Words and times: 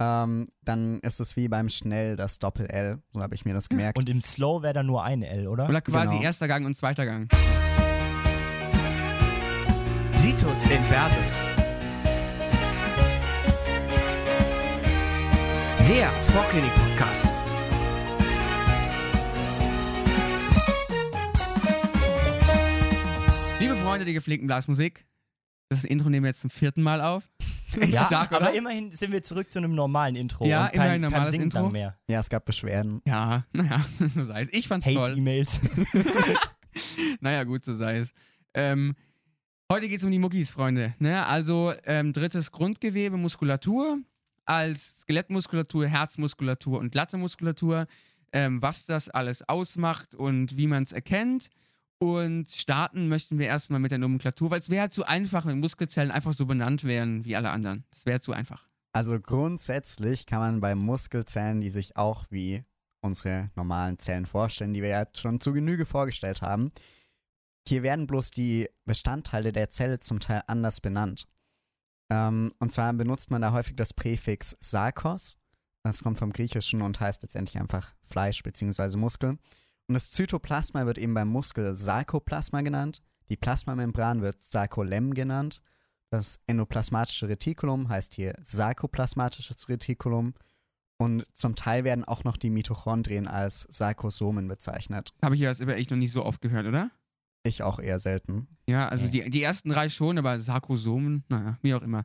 ähm, 0.00 0.48
dann 0.62 1.00
ist 1.00 1.20
es 1.20 1.36
wie 1.36 1.48
beim 1.48 1.68
Schnell 1.68 2.16
das 2.16 2.38
Doppel-L. 2.38 2.98
So 3.12 3.20
habe 3.22 3.34
ich 3.34 3.44
mir 3.44 3.54
das 3.54 3.68
gemerkt. 3.68 3.96
Und 3.98 4.08
im 4.08 4.20
Slow 4.20 4.62
wäre 4.62 4.74
dann 4.74 4.86
nur 4.86 5.02
ein 5.02 5.22
L, 5.22 5.48
oder? 5.48 5.68
Oder 5.68 5.80
quasi 5.80 6.10
Genau. 6.14 6.22
erster 6.22 6.48
Gang 6.48 6.66
und 6.66 6.76
zweiter 6.76 7.06
Gang. 7.06 7.30
Situs 10.14 10.62
Inversus. 10.64 11.34
Der 15.88 16.08
Vorklinik-Podcast. 16.32 17.28
Liebe 23.60 23.76
Freunde 23.76 24.04
der 24.04 24.14
gepflegten 24.14 24.46
Blasmusik, 24.46 25.06
das 25.70 25.84
Intro 25.84 26.10
nehmen 26.10 26.24
wir 26.24 26.30
jetzt 26.30 26.40
zum 26.40 26.50
vierten 26.50 26.82
Mal 26.82 27.00
auf. 27.00 27.24
Ja, 27.90 28.06
stark, 28.06 28.30
oder? 28.30 28.42
aber 28.48 28.54
immerhin 28.54 28.92
sind 28.92 29.12
wir 29.12 29.22
zurück 29.22 29.52
zu 29.52 29.58
einem 29.58 29.74
normalen 29.74 30.16
Intro. 30.16 30.44
Ja, 30.46 30.66
und 30.66 30.72
kein, 30.72 30.74
immerhin 30.74 30.92
kein 30.92 31.00
normales 31.00 31.30
Singklang 31.32 31.64
Intro. 31.64 31.72
mehr. 31.72 31.98
ja, 32.08 32.20
es 32.20 32.28
gab 32.28 32.44
Beschwerden. 32.44 33.02
ja, 33.04 33.44
naja, 33.52 33.84
so 34.14 34.24
sei 34.24 34.42
es. 34.42 34.52
Ich 34.52 34.68
fand's 34.68 34.86
toll. 34.86 34.96
Hate-E-Mails. 34.96 35.60
Naja, 37.20 37.44
gut, 37.44 37.64
so 37.64 37.74
sei 37.74 37.98
es. 37.98 38.12
Ähm, 38.54 38.94
heute 39.70 39.88
geht 39.88 39.98
es 39.98 40.04
um 40.04 40.10
die 40.10 40.18
Muckis, 40.18 40.50
Freunde. 40.50 40.94
Ne? 40.98 41.24
Also 41.26 41.72
ähm, 41.84 42.12
drittes 42.12 42.52
Grundgewebe, 42.52 43.16
Muskulatur, 43.16 43.98
als 44.44 45.00
Skelettmuskulatur, 45.00 45.86
Herzmuskulatur 45.86 46.78
und 46.78 46.92
glatte 46.92 47.16
Muskulatur, 47.16 47.86
ähm, 48.32 48.62
was 48.62 48.86
das 48.86 49.08
alles 49.08 49.48
ausmacht 49.48 50.14
und 50.14 50.56
wie 50.56 50.66
man 50.66 50.82
es 50.82 50.92
erkennt. 50.92 51.48
Und 51.98 52.50
starten 52.50 53.08
möchten 53.08 53.38
wir 53.38 53.46
erstmal 53.46 53.80
mit 53.80 53.90
der 53.90 53.98
Nomenklatur, 53.98 54.50
weil 54.50 54.60
es 54.60 54.68
wäre 54.68 54.90
zu 54.90 55.04
einfach, 55.04 55.46
wenn 55.46 55.60
Muskelzellen 55.60 56.10
einfach 56.10 56.34
so 56.34 56.44
benannt 56.44 56.84
wären 56.84 57.24
wie 57.24 57.36
alle 57.36 57.50
anderen. 57.50 57.84
Das 57.90 58.04
wäre 58.04 58.20
zu 58.20 58.32
einfach. 58.32 58.68
Also 58.92 59.18
grundsätzlich 59.18 60.26
kann 60.26 60.40
man 60.40 60.60
bei 60.60 60.74
Muskelzellen, 60.74 61.60
die 61.60 61.70
sich 61.70 61.96
auch 61.96 62.24
wie 62.30 62.64
unsere 63.00 63.50
normalen 63.54 63.98
Zellen 63.98 64.26
vorstellen, 64.26 64.74
die 64.74 64.82
wir 64.82 64.88
ja 64.88 65.06
schon 65.14 65.40
zu 65.40 65.52
Genüge 65.52 65.86
vorgestellt 65.86 66.42
haben, 66.42 66.72
hier 67.68 67.82
werden 67.82 68.06
bloß 68.06 68.30
die 68.30 68.68
Bestandteile 68.84 69.52
der 69.52 69.70
Zelle 69.70 69.98
zum 70.00 70.20
Teil 70.20 70.42
anders 70.46 70.80
benannt. 70.80 71.26
Ähm, 72.10 72.52
und 72.58 72.72
zwar 72.72 72.92
benutzt 72.92 73.30
man 73.30 73.42
da 73.42 73.52
häufig 73.52 73.76
das 73.76 73.92
Präfix 73.92 74.56
Sarkos. 74.60 75.38
Das 75.82 76.02
kommt 76.02 76.18
vom 76.18 76.32
Griechischen 76.32 76.82
und 76.82 77.00
heißt 77.00 77.22
letztendlich 77.22 77.58
einfach 77.60 77.94
Fleisch 78.04 78.42
bzw. 78.42 78.96
Muskel. 78.96 79.38
Und 79.88 79.94
das 79.94 80.10
Zytoplasma 80.10 80.86
wird 80.86 80.98
eben 80.98 81.14
beim 81.14 81.28
Muskel 81.28 81.74
Sarkoplasma 81.74 82.62
genannt. 82.62 83.02
Die 83.30 83.36
Plasmamembran 83.36 84.22
wird 84.22 84.42
Sarkolem 84.42 85.14
genannt. 85.14 85.62
Das 86.10 86.40
endoplasmatische 86.46 87.28
Retikulum 87.28 87.88
heißt 87.88 88.14
hier 88.14 88.34
sarkoplasmatisches 88.42 89.68
Retikulum. 89.68 90.34
Und 90.98 91.24
zum 91.36 91.54
Teil 91.56 91.84
werden 91.84 92.04
auch 92.04 92.24
noch 92.24 92.36
die 92.36 92.50
Mitochondrien 92.50 93.26
als 93.28 93.62
Sarkosomen 93.62 94.48
bezeichnet. 94.48 95.12
Habe 95.22 95.34
ich 95.34 95.40
ja 95.42 95.50
das 95.50 95.60
aber 95.60 95.76
echt 95.76 95.90
noch 95.90 95.98
nicht 95.98 96.12
so 96.12 96.24
oft 96.24 96.40
gehört, 96.40 96.66
oder? 96.66 96.90
Ich 97.44 97.62
auch 97.62 97.78
eher 97.78 97.98
selten. 97.98 98.48
Ja, 98.68 98.88
also 98.88 99.04
Nee. 99.04 99.22
die, 99.24 99.30
die 99.30 99.42
ersten 99.42 99.68
drei 99.68 99.88
schon, 99.88 100.18
aber 100.18 100.38
Sarkosomen, 100.40 101.24
naja, 101.28 101.58
wie 101.62 101.74
auch 101.74 101.82
immer. 101.82 102.04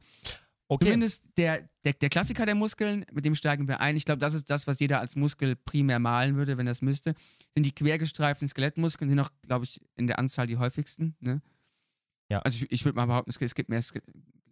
Okay. 0.67 0.85
Zumindest 0.85 1.23
der, 1.37 1.67
der, 1.83 1.93
der 1.93 2.09
Klassiker 2.09 2.45
der 2.45 2.55
Muskeln, 2.55 3.05
mit 3.11 3.25
dem 3.25 3.35
steigen 3.35 3.67
wir 3.67 3.79
ein. 3.79 3.95
Ich 3.95 4.05
glaube, 4.05 4.19
das 4.19 4.33
ist 4.33 4.49
das, 4.49 4.67
was 4.67 4.79
jeder 4.79 4.99
als 4.99 5.15
Muskel 5.15 5.55
primär 5.55 5.99
malen 5.99 6.35
würde, 6.35 6.57
wenn 6.57 6.67
er 6.67 6.71
es 6.71 6.81
müsste. 6.81 7.13
Sind 7.55 7.65
die 7.65 7.73
quergestreiften 7.73 8.47
Skelettmuskeln, 8.47 9.09
sind 9.09 9.19
auch, 9.19 9.29
glaube 9.45 9.65
ich, 9.65 9.81
in 9.95 10.07
der 10.07 10.19
Anzahl 10.19 10.47
die 10.47 10.57
häufigsten. 10.57 11.15
Ne? 11.19 11.41
Ja. 12.29 12.39
Also 12.39 12.57
ich, 12.63 12.71
ich 12.71 12.85
würde 12.85 12.95
mal 12.95 13.05
behaupten, 13.07 13.29
es 13.31 13.55
gibt, 13.55 13.69
mehr, 13.69 13.81
Ske 13.81 14.01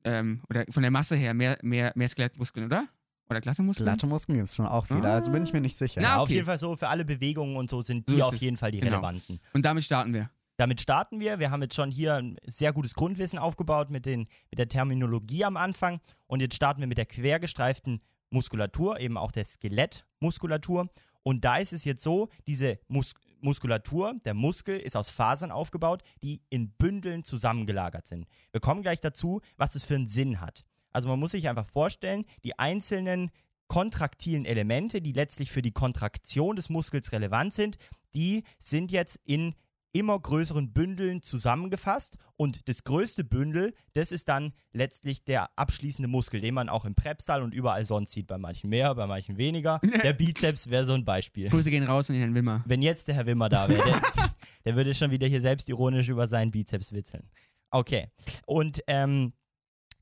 ähm, 0.03 0.41
oder 0.50 0.66
von 0.69 0.81
der 0.83 0.91
Masse 0.91 1.16
her 1.16 1.33
mehr, 1.33 1.58
mehr, 1.61 1.94
mehr 1.95 2.09
Skelettmuskeln, 2.09 2.66
oder? 2.66 2.88
Oder 3.30 3.41
glatte 3.41 3.61
Muskeln? 3.61 3.86
Glatte 3.86 4.08
Muskeln 4.08 4.38
gibt 4.38 4.50
es 4.50 4.56
schon 4.56 4.66
auch 4.66 4.89
wieder, 4.89 5.09
Ah. 5.11 5.16
also 5.16 5.31
bin 5.31 5.44
ich 5.44 5.53
mir 5.53 5.61
nicht 5.61 5.78
sicher. 5.78 6.02
Na, 6.02 6.08
Ja, 6.08 6.16
auf 6.17 6.23
okay. 6.23 6.33
jeden 6.33 6.45
Fall 6.45 6.58
so 6.58 6.75
für 6.75 6.88
alle 6.89 7.06
Bewegungen 7.06 7.56
und 7.58 7.69
so 7.69 7.81
sind 7.81 8.09
So 8.09 8.16
die 8.16 8.19
ist 8.22 8.25
auf 8.25 8.36
jeden 8.36 8.58
Fall 8.58 8.72
die 8.72 8.80
Genau. 8.80 8.94
relevanten. 8.97 9.39
Und 9.53 9.63
damit 9.66 9.84
starten 9.84 10.13
wir. 10.13 10.30
Damit 10.58 10.81
starten 10.81 11.19
wir. 11.22 11.40
Wir 11.40 11.51
haben 11.51 11.62
jetzt 11.62 11.75
schon 11.75 11.90
hier 11.91 12.16
ein 12.16 12.38
sehr 12.45 12.74
gutes 12.74 12.94
Grundwissen 12.95 13.40
aufgebaut 13.40 13.91
mit, 13.91 14.06
den, 14.06 14.28
mit 14.51 14.57
der 14.59 14.68
Terminologie 14.68 15.45
am 15.45 15.56
Anfang. 15.56 16.01
Und 16.28 16.41
jetzt 16.41 16.56
starten 16.56 16.81
wir 16.81 16.88
mit 16.88 16.97
der 16.97 17.06
quergestreiften 17.06 18.01
Muskulatur, 18.31 19.00
eben 19.00 19.16
auch 19.16 19.31
der 19.31 19.45
Skelettmuskulatur. 19.45 20.90
Und 21.29 21.45
da 21.45 21.57
ist 21.57 21.73
es 21.73 21.84
jetzt 21.84 22.01
so, 22.01 22.29
diese 22.47 22.79
Mus 22.88 23.13
Muskulatur, 23.41 24.16
der 24.25 24.34
Muskel 24.34 24.79
ist 24.79 24.97
aus 24.97 25.12
Fasern 25.12 25.51
aufgebaut, 25.51 26.01
die 26.23 26.41
in 26.50 26.72
Bündeln 26.72 27.23
zusammengelagert 27.23 28.07
sind. 28.07 28.25
Wir 28.51 28.59
kommen 28.59 28.81
gleich 28.81 29.00
dazu, 29.00 29.39
was 29.56 29.73
das 29.73 29.85
für 29.85 29.94
einen 29.94 30.07
Sinn 30.07 30.41
hat. 30.41 30.66
Also 30.91 31.07
man 31.07 31.19
muss 31.19 31.31
sich 31.31 31.47
einfach 31.47 31.68
vorstellen, 31.68 32.25
die 32.44 32.57
einzelnen 32.57 33.29
kontraktilen 33.68 34.44
Elemente, 34.44 35.01
die 35.01 35.13
letztlich 35.13 35.51
für 35.51 35.62
die 35.62 35.72
Kontraktion 35.72 36.56
des 36.56 36.69
Muskels 36.69 37.12
relevant 37.12 37.53
sind, 37.53 37.78
die 38.16 38.44
sind 38.57 38.91
jetzt 38.91 39.19
in 39.23 39.53
immer 39.91 40.19
größeren 40.19 40.72
Bündeln 40.72 41.22
zusammengefasst 41.22 42.17
und 42.35 42.67
das 42.67 42.83
größte 42.83 43.23
Bündel, 43.23 43.73
das 43.94 44.11
ist 44.11 44.29
dann 44.29 44.53
letztlich 44.72 45.23
der 45.23 45.50
abschließende 45.57 46.07
Muskel, 46.07 46.41
den 46.41 46.53
man 46.53 46.69
auch 46.69 46.85
im 46.85 46.95
Prepsaal 46.95 47.41
und 47.41 47.53
überall 47.53 47.85
sonst 47.85 48.11
sieht, 48.11 48.27
bei 48.27 48.38
manchen 48.38 48.69
mehr, 48.69 48.94
bei 48.95 49.07
manchen 49.07 49.38
weniger. 49.38 49.79
Der 50.03 50.13
Bizeps 50.13 50.69
wäre 50.69 50.85
so 50.85 50.94
ein 50.94 51.05
Beispiel. 51.05 51.50
Grüße 51.50 51.69
gehen 51.69 51.83
raus 51.83 52.09
an 52.09 52.16
den 52.16 52.22
Herrn 52.22 52.35
Wimmer. 52.35 52.63
Wenn 52.66 52.81
jetzt 52.81 53.07
der 53.07 53.16
Herr 53.16 53.25
Wimmer 53.25 53.50
da 53.50 53.67
wäre, 53.67 53.83
der, 53.83 54.01
der 54.66 54.75
würde 54.75 54.94
schon 54.94 55.11
wieder 55.11 55.27
hier 55.27 55.41
selbstironisch 55.41 56.09
über 56.09 56.27
seinen 56.27 56.51
Bizeps 56.51 56.91
witzeln. 56.91 57.29
Okay. 57.71 58.07
Und 58.45 58.81
ähm, 58.88 59.33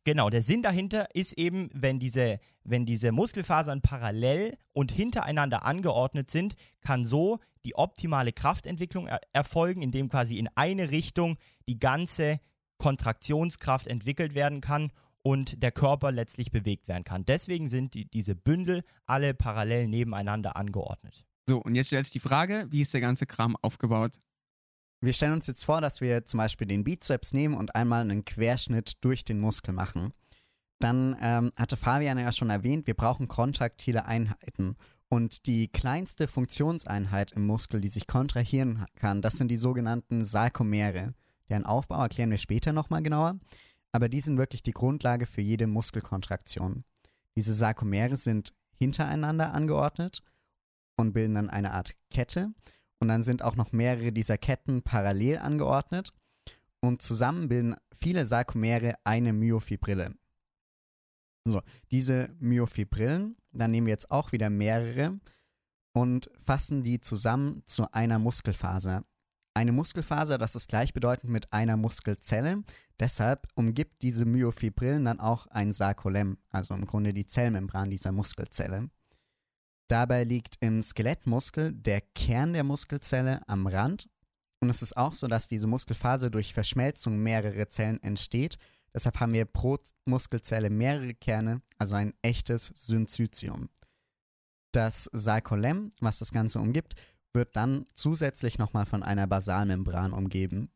genau, 0.07 0.29
der 0.29 0.41
Sinn 0.41 0.63
dahinter 0.63 1.13
ist 1.13 1.33
eben, 1.33 1.69
wenn 1.73 1.99
diese, 1.99 2.39
wenn 2.63 2.85
diese 2.85 3.11
Muskelfasern 3.11 3.81
parallel 3.81 4.57
und 4.71 4.89
hintereinander 4.89 5.65
angeordnet 5.65 6.31
sind, 6.31 6.55
kann 6.79 7.03
so 7.03 7.39
die 7.65 7.75
optimale 7.75 8.31
Kraftentwicklung 8.31 9.07
er 9.07 9.19
erfolgen, 9.33 9.81
indem 9.81 10.07
quasi 10.07 10.37
in 10.37 10.47
eine 10.55 10.91
Richtung 10.91 11.35
die 11.67 11.77
ganze 11.77 12.39
Kontraktionskraft 12.77 13.85
entwickelt 13.85 14.33
werden 14.33 14.61
kann 14.61 14.93
und 15.23 15.61
der 15.61 15.73
Körper 15.73 16.13
letztlich 16.13 16.51
bewegt 16.51 16.87
werden 16.87 17.03
kann. 17.03 17.25
Deswegen 17.25 17.67
sind 17.67 17.93
die, 17.93 18.05
diese 18.05 18.33
Bündel 18.33 18.83
alle 19.07 19.33
parallel 19.33 19.89
nebeneinander 19.89 20.55
angeordnet. 20.55 21.25
So, 21.49 21.61
und 21.61 21.75
jetzt 21.75 21.87
stellt 21.87 22.05
sich 22.05 22.13
die 22.13 22.19
Frage, 22.21 22.65
wie 22.69 22.79
ist 22.79 22.93
der 22.93 23.01
ganze 23.01 23.25
Kram 23.25 23.57
aufgebaut? 23.61 24.19
Wir 24.99 25.13
stellen 25.13 25.33
uns 25.33 25.47
jetzt 25.47 25.63
vor, 25.63 25.79
dass 25.79 26.01
wir 26.01 26.25
zum 26.25 26.39
Beispiel 26.39 26.67
den 26.67 26.83
Bizeps 26.83 27.33
nehmen 27.33 27.55
und 27.55 27.75
einmal 27.75 28.01
einen 28.01 28.25
Querschnitt 28.25 28.93
durch 29.01 29.23
den 29.23 29.39
Muskel 29.39 29.73
machen. 29.73 30.11
Dann 30.79 31.15
ähm, 31.21 31.51
hatte 31.55 31.77
Fabian 31.77 32.19
ja 32.19 32.31
schon 32.31 32.49
erwähnt, 32.49 32.87
wir 32.87 32.95
brauchen 32.95 33.27
kontraktile 33.27 34.05
Einheiten. 34.05 34.75
Und 35.09 35.45
die 35.45 35.69
kleinste 35.69 36.27
Funktionseinheit 36.27 37.31
im 37.31 37.45
Muskel, 37.45 37.79
die 37.79 37.89
sich 37.89 38.07
kontrahieren 38.07 38.85
kann, 38.95 39.21
das 39.21 39.37
sind 39.37 39.49
die 39.49 39.57
sogenannten 39.57 40.23
Sarkomere. 40.23 41.13
Deren 41.47 41.65
Aufbau 41.65 42.01
erklären 42.01 42.31
wir 42.31 42.37
später 42.37 42.73
nochmal 42.73 43.01
genauer. 43.01 43.39
Aber 43.91 44.09
die 44.09 44.19
sind 44.19 44.37
wirklich 44.37 44.63
die 44.63 44.73
Grundlage 44.73 45.25
für 45.25 45.41
jede 45.41 45.65
Muskelkontraktion. 45.65 46.83
Diese 47.35 47.53
Sarkomere 47.53 48.17
sind 48.17 48.51
hintereinander 48.75 49.53
angeordnet 49.53 50.21
und 50.97 51.13
bilden 51.13 51.35
dann 51.35 51.49
eine 51.49 51.73
Art 51.73 51.95
Kette. 52.11 52.51
Und 52.99 53.09
dann 53.09 53.21
sind 53.21 53.43
auch 53.43 53.55
noch 53.55 53.71
mehrere 53.71 54.11
dieser 54.11 54.37
Ketten 54.37 54.81
parallel 54.81 55.37
angeordnet. 55.39 56.13
Und 56.81 57.01
zusammen 57.01 57.47
bilden 57.47 57.75
viele 57.93 58.25
Sarkomere 58.25 58.95
eine 59.03 59.33
Myofibrile. 59.33 60.15
So, 61.45 61.61
diese 61.91 62.35
Myofibrillen, 62.39 63.37
dann 63.51 63.71
nehmen 63.71 63.87
wir 63.87 63.93
jetzt 63.93 64.11
auch 64.11 64.31
wieder 64.31 64.49
mehrere 64.49 65.19
und 65.93 66.29
fassen 66.39 66.83
die 66.83 66.99
zusammen 66.99 67.63
zu 67.65 67.91
einer 67.93 68.19
Muskelfaser. 68.19 69.03
Eine 69.55 69.71
Muskelfaser, 69.71 70.37
das 70.37 70.55
ist 70.55 70.67
gleichbedeutend 70.67 71.31
mit 71.31 71.51
einer 71.51 71.77
Muskelzelle. 71.77 72.63
Deshalb 72.99 73.47
umgibt 73.55 74.03
diese 74.03 74.25
Myofibrillen 74.25 75.05
dann 75.05 75.19
auch 75.19 75.47
ein 75.47 75.73
Sarkolem, 75.73 76.37
also 76.51 76.75
im 76.75 76.85
Grunde 76.85 77.13
die 77.13 77.25
Zellmembran 77.25 77.89
dieser 77.89 78.11
Muskelzelle. 78.11 78.91
Dabei 79.87 80.23
liegt 80.23 80.55
im 80.59 80.81
Skelettmuskel 80.81 81.71
der 81.71 82.01
Kern 82.01 82.53
der 82.53 82.63
Muskelzelle 82.63 83.41
am 83.47 83.67
Rand. 83.67 84.09
Und 84.59 84.69
es 84.69 84.81
ist 84.81 84.97
auch 84.97 85.13
so, 85.13 85.27
dass 85.27 85.47
diese 85.47 85.67
Muskelfaser 85.67 86.29
durch 86.29 86.53
Verschmelzung 86.53 87.19
mehrerer 87.19 87.69
Zellen 87.69 88.01
entsteht. 88.03 88.57
Deshalb 88.93 89.19
haben 89.19 89.33
wir 89.33 89.45
pro 89.45 89.77
Muskelzelle 90.05 90.69
mehrere 90.69 91.13
Kerne, 91.13 91.61
also 91.77 91.95
ein 91.95 92.13
echtes 92.21 92.71
Synzytium. 92.75 93.69
Das 94.71 95.09
Sarkolem, 95.13 95.91
was 96.01 96.19
das 96.19 96.31
Ganze 96.31 96.59
umgibt, 96.59 96.95
wird 97.33 97.55
dann 97.55 97.85
zusätzlich 97.93 98.57
nochmal 98.57 98.85
von 98.85 99.03
einer 99.03 99.27
Basalmembran 99.27 100.11
umgeben. 100.11 100.71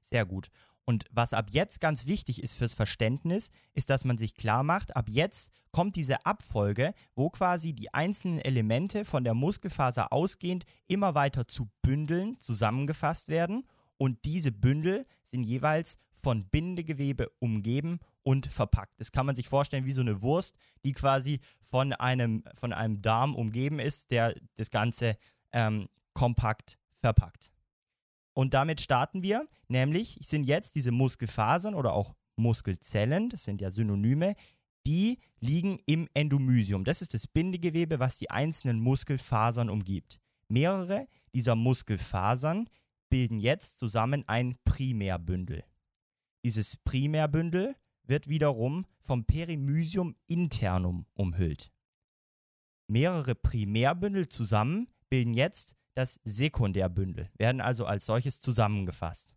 Sehr 0.00 0.26
gut. 0.26 0.48
Und 0.84 1.04
was 1.10 1.32
ab 1.32 1.46
jetzt 1.50 1.80
ganz 1.80 2.06
wichtig 2.06 2.42
ist 2.42 2.54
fürs 2.54 2.74
Verständnis, 2.74 3.50
ist, 3.72 3.88
dass 3.90 4.04
man 4.04 4.18
sich 4.18 4.34
klar 4.34 4.62
macht, 4.62 4.96
ab 4.96 5.08
jetzt 5.08 5.50
kommt 5.70 5.96
diese 5.96 6.26
Abfolge, 6.26 6.92
wo 7.14 7.30
quasi 7.30 7.72
die 7.72 7.94
einzelnen 7.94 8.40
Elemente 8.40 9.04
von 9.04 9.24
der 9.24 9.34
Muskelfaser 9.34 10.12
ausgehend 10.12 10.64
immer 10.88 11.14
weiter 11.14 11.46
zu 11.46 11.70
Bündeln 11.82 12.38
zusammengefasst 12.40 13.28
werden. 13.28 13.66
Und 13.96 14.24
diese 14.24 14.50
Bündel 14.50 15.06
sind 15.22 15.44
jeweils 15.44 15.98
von 16.12 16.44
Bindegewebe 16.48 17.28
umgeben 17.38 18.00
und 18.22 18.46
verpackt. 18.46 19.00
Das 19.00 19.12
kann 19.12 19.26
man 19.26 19.36
sich 19.36 19.48
vorstellen 19.48 19.84
wie 19.84 19.92
so 19.92 20.00
eine 20.00 20.22
Wurst, 20.22 20.56
die 20.84 20.92
quasi 20.92 21.40
von 21.60 21.92
einem, 21.92 22.44
von 22.54 22.72
einem 22.72 23.02
Darm 23.02 23.34
umgeben 23.34 23.78
ist, 23.78 24.10
der 24.10 24.34
das 24.56 24.70
Ganze 24.70 25.16
ähm, 25.52 25.88
kompakt 26.12 26.78
verpackt. 26.98 27.52
Und 28.34 28.54
damit 28.54 28.80
starten 28.80 29.22
wir, 29.22 29.46
nämlich 29.68 30.18
sind 30.22 30.44
jetzt 30.44 30.74
diese 30.74 30.90
Muskelfasern 30.90 31.74
oder 31.74 31.92
auch 31.92 32.14
Muskelzellen, 32.36 33.28
das 33.28 33.44
sind 33.44 33.60
ja 33.60 33.70
Synonyme, 33.70 34.34
die 34.86 35.18
liegen 35.40 35.78
im 35.86 36.08
Endomysium. 36.14 36.84
Das 36.84 37.02
ist 37.02 37.14
das 37.14 37.26
Bindegewebe, 37.26 38.00
was 38.00 38.18
die 38.18 38.30
einzelnen 38.30 38.80
Muskelfasern 38.80 39.70
umgibt. 39.70 40.18
Mehrere 40.48 41.06
dieser 41.34 41.54
Muskelfasern 41.54 42.68
bilden 43.08 43.38
jetzt 43.38 43.78
zusammen 43.78 44.24
ein 44.26 44.56
Primärbündel. 44.64 45.64
Dieses 46.44 46.78
Primärbündel 46.78 47.76
wird 48.04 48.28
wiederum 48.28 48.86
vom 49.00 49.24
Perimysium 49.24 50.16
internum 50.26 51.06
umhüllt. 51.14 51.72
Mehrere 52.88 53.34
Primärbündel 53.34 54.28
zusammen 54.28 54.88
bilden 55.08 55.34
jetzt 55.34 55.76
das 55.94 56.20
Sekundärbündel, 56.24 57.30
werden 57.36 57.60
also 57.60 57.86
als 57.86 58.06
solches 58.06 58.40
zusammengefasst. 58.40 59.34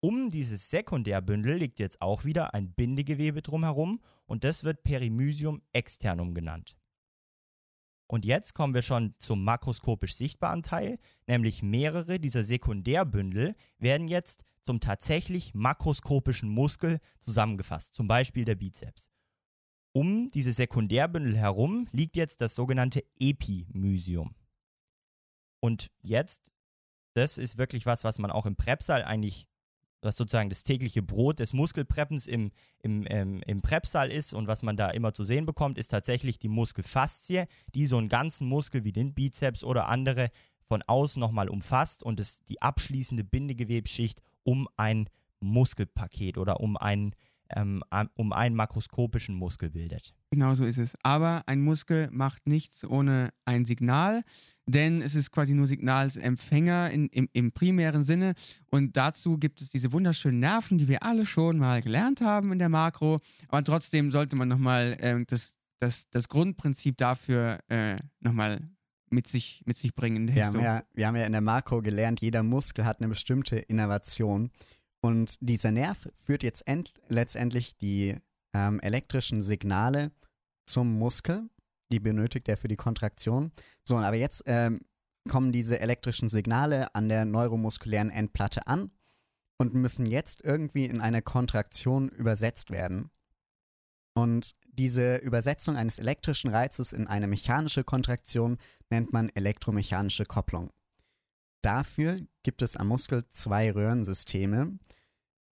Um 0.00 0.30
dieses 0.30 0.68
Sekundärbündel 0.68 1.56
liegt 1.56 1.78
jetzt 1.78 2.02
auch 2.02 2.24
wieder 2.24 2.52
ein 2.52 2.72
Bindegewebe 2.72 3.40
drumherum 3.40 4.00
und 4.26 4.44
das 4.44 4.64
wird 4.64 4.82
Perimysium 4.82 5.62
externum 5.72 6.34
genannt. 6.34 6.76
Und 8.06 8.26
jetzt 8.26 8.54
kommen 8.54 8.74
wir 8.74 8.82
schon 8.82 9.12
zum 9.18 9.44
makroskopisch 9.44 10.14
sichtbaren 10.14 10.62
Teil, 10.62 10.98
nämlich 11.26 11.62
mehrere 11.62 12.20
dieser 12.20 12.44
Sekundärbündel 12.44 13.54
werden 13.78 14.08
jetzt 14.08 14.44
zum 14.62 14.80
tatsächlich 14.80 15.54
makroskopischen 15.54 16.48
Muskel 16.48 17.00
zusammengefasst, 17.18 17.94
zum 17.94 18.06
Beispiel 18.06 18.44
der 18.44 18.56
Bizeps. 18.56 19.10
Um 19.92 20.28
diese 20.32 20.52
Sekundärbündel 20.52 21.36
herum 21.36 21.88
liegt 21.92 22.16
jetzt 22.16 22.40
das 22.40 22.54
sogenannte 22.54 23.04
Epimysium. 23.18 24.34
Und 25.64 25.90
jetzt, 26.02 26.52
das 27.14 27.38
ist 27.38 27.56
wirklich 27.56 27.86
was, 27.86 28.04
was 28.04 28.18
man 28.18 28.30
auch 28.30 28.44
im 28.44 28.54
Prepsaal 28.54 29.02
eigentlich, 29.02 29.46
was 30.02 30.14
sozusagen 30.14 30.50
das 30.50 30.62
tägliche 30.62 31.00
Brot 31.00 31.40
des 31.40 31.54
Muskelpreppens 31.54 32.26
im, 32.26 32.50
im, 32.82 33.06
ähm, 33.08 33.42
im 33.46 33.62
Prepsaal 33.62 34.12
ist 34.12 34.34
und 34.34 34.46
was 34.46 34.62
man 34.62 34.76
da 34.76 34.90
immer 34.90 35.14
zu 35.14 35.24
sehen 35.24 35.46
bekommt, 35.46 35.78
ist 35.78 35.88
tatsächlich 35.88 36.38
die 36.38 36.50
Muskelfaszie, 36.50 37.46
die 37.74 37.86
so 37.86 37.96
einen 37.96 38.10
ganzen 38.10 38.46
Muskel 38.46 38.84
wie 38.84 38.92
den 38.92 39.14
Bizeps 39.14 39.64
oder 39.64 39.88
andere 39.88 40.28
von 40.68 40.82
außen 40.82 41.18
nochmal 41.18 41.48
umfasst 41.48 42.02
und 42.02 42.20
es 42.20 42.44
die 42.44 42.60
abschließende 42.60 43.24
Bindegewebsschicht 43.24 44.20
um 44.42 44.68
ein 44.76 45.08
Muskelpaket 45.40 46.36
oder 46.36 46.60
um 46.60 46.76
einen 46.76 47.14
ähm, 47.50 47.82
um 48.14 48.32
einen 48.32 48.54
makroskopischen 48.54 49.34
Muskel 49.34 49.70
bildet. 49.70 50.14
Genau 50.30 50.54
so 50.54 50.64
ist 50.64 50.78
es. 50.78 50.96
Aber 51.02 51.42
ein 51.46 51.60
Muskel 51.60 52.08
macht 52.10 52.46
nichts 52.46 52.84
ohne 52.84 53.30
ein 53.44 53.66
Signal, 53.66 54.22
denn 54.66 55.02
es 55.02 55.14
ist 55.14 55.30
quasi 55.30 55.54
nur 55.54 55.66
Signalsempfänger 55.66 56.90
in, 56.90 57.08
im, 57.08 57.28
im 57.32 57.52
primären 57.52 58.02
Sinne. 58.02 58.34
Und 58.70 58.96
dazu 58.96 59.38
gibt 59.38 59.60
es 59.60 59.70
diese 59.70 59.92
wunderschönen 59.92 60.40
Nerven, 60.40 60.78
die 60.78 60.88
wir 60.88 61.02
alle 61.02 61.26
schon 61.26 61.58
mal 61.58 61.82
gelernt 61.82 62.20
haben 62.20 62.52
in 62.52 62.58
der 62.58 62.68
Makro. 62.68 63.20
Aber 63.48 63.62
trotzdem 63.62 64.10
sollte 64.10 64.36
man 64.36 64.48
nochmal 64.48 64.96
äh, 65.00 65.24
das, 65.26 65.58
das, 65.80 66.10
das 66.10 66.28
Grundprinzip 66.28 66.96
dafür 66.96 67.60
äh, 67.68 67.96
nochmal 68.20 68.68
mit 69.10 69.28
sich, 69.28 69.62
mit 69.64 69.76
sich 69.76 69.94
bringen. 69.94 70.34
Wir 70.34 70.46
haben, 70.46 70.60
ja, 70.60 70.82
wir 70.92 71.06
haben 71.06 71.16
ja 71.16 71.24
in 71.24 71.32
der 71.32 71.40
Makro 71.40 71.80
gelernt, 71.80 72.20
jeder 72.20 72.42
Muskel 72.42 72.84
hat 72.84 72.98
eine 72.98 73.08
bestimmte 73.08 73.56
Innovation. 73.56 74.50
Und 75.04 75.36
dieser 75.42 75.70
Nerv 75.70 76.08
führt 76.16 76.42
jetzt 76.42 76.64
letztendlich 77.10 77.76
die 77.76 78.16
ähm, 78.54 78.80
elektrischen 78.80 79.42
Signale 79.42 80.12
zum 80.64 80.98
Muskel. 80.98 81.50
Die 81.92 82.00
benötigt 82.00 82.48
er 82.48 82.56
für 82.56 82.68
die 82.68 82.76
Kontraktion. 82.76 83.52
So, 83.86 83.98
aber 83.98 84.16
jetzt 84.16 84.44
ähm, 84.46 84.80
kommen 85.28 85.52
diese 85.52 85.78
elektrischen 85.78 86.30
Signale 86.30 86.94
an 86.94 87.10
der 87.10 87.26
neuromuskulären 87.26 88.08
Endplatte 88.08 88.66
an 88.66 88.92
und 89.58 89.74
müssen 89.74 90.06
jetzt 90.06 90.42
irgendwie 90.42 90.86
in 90.86 91.02
eine 91.02 91.20
Kontraktion 91.20 92.08
übersetzt 92.08 92.70
werden. 92.70 93.10
Und 94.14 94.52
diese 94.64 95.16
Übersetzung 95.16 95.76
eines 95.76 95.98
elektrischen 95.98 96.48
Reizes 96.48 96.94
in 96.94 97.08
eine 97.08 97.26
mechanische 97.26 97.84
Kontraktion 97.84 98.56
nennt 98.88 99.12
man 99.12 99.28
elektromechanische 99.28 100.24
Kopplung. 100.24 100.70
Dafür 101.64 102.20
gibt 102.42 102.60
es 102.60 102.76
am 102.76 102.88
Muskel 102.88 103.24
zwei 103.30 103.72
Röhrensysteme, 103.72 104.78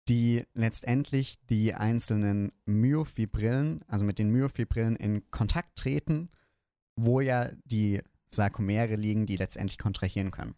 die 0.08 0.42
letztendlich 0.54 1.36
die 1.46 1.72
einzelnen 1.72 2.50
Myofibrillen, 2.66 3.84
also 3.86 4.04
mit 4.04 4.18
den 4.18 4.32
Myofibrillen 4.32 4.96
in 4.96 5.30
Kontakt 5.30 5.78
treten, 5.78 6.28
wo 6.96 7.20
ja 7.20 7.50
die 7.64 8.02
Sarkomere 8.26 8.96
liegen, 8.96 9.26
die 9.26 9.36
letztendlich 9.36 9.78
kontrahieren 9.78 10.32
können. 10.32 10.56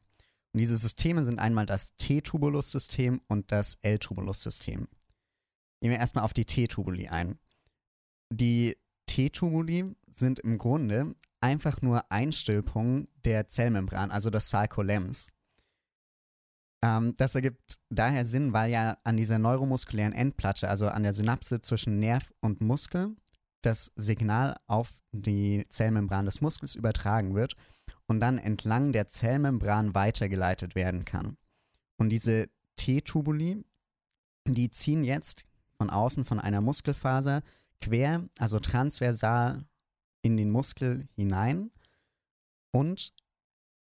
Und 0.54 0.60
diese 0.60 0.78
Systeme 0.78 1.22
sind 1.22 1.38
einmal 1.38 1.66
das 1.66 1.96
T-Tubulus-System 1.99 3.20
und 3.28 3.52
das 3.52 3.76
L-Tubulus-System. 3.82 4.88
Gehen 5.82 5.90
wir 5.90 5.99
erstmal 5.99 6.25
auf 6.25 6.32
die 6.32 6.46
T-Tubuli 6.46 7.08
ein. 7.08 7.38
Die 8.32 8.78
T-Tubuli 9.04 9.94
sind 10.10 10.38
im 10.38 10.56
Grunde 10.56 11.14
einfach 11.43 11.82
nur 11.82 12.10
Einstülpungen 12.10 13.08
der 13.26 13.49
Zellmembran, 13.49 14.10
also 14.10 14.31
des 14.31 14.49
Sarkolems. 14.49 15.31
Ähm, 16.82 17.14
das 17.17 17.34
ergibt 17.34 17.79
daher 17.88 18.26
Sinn, 18.26 18.52
weil 18.52 18.70
ja 18.70 18.99
an 19.05 19.17
dieser 19.17 19.38
neuromuskulären 19.38 20.12
Endplatte, 20.12 20.69
also 20.69 20.88
an 20.88 21.05
der 21.05 21.12
Synapse 21.12 21.62
zwischen 21.62 21.99
Nerv 21.99 22.32
und 22.40 22.61
Muskel, 22.61 23.17
das 23.62 23.93
Signal 23.94 24.56
auf 24.67 25.00
die 25.12 25.64
Zellmembran 25.69 26.25
des 26.25 26.40
Muskels 26.40 26.75
übertragen 26.75 27.34
wird 27.34 27.55
und 28.06 28.20
dann 28.20 28.38
entlang 28.38 28.93
der 28.93 29.06
Zellmembran 29.06 29.94
weitergeleitet 29.94 30.75
werden 30.75 31.05
kann. 31.05 31.37
Und 31.96 32.11
diese 32.11 32.49
T-Tubuli, 32.76 33.64
die 34.46 34.70
ziehen 34.70 35.05
jetzt 35.05 35.44
von 35.76 35.90
außen 35.90 36.25
von 36.25 36.40
einer 36.40 36.61
Muskelfaser 36.61 37.43
quer, 37.81 38.28
also 38.38 38.58
transversal 38.58 39.64
in 40.23 40.37
den 40.37 40.50
Muskel 40.50 41.08
hinein 41.14 41.70
und 42.73 43.12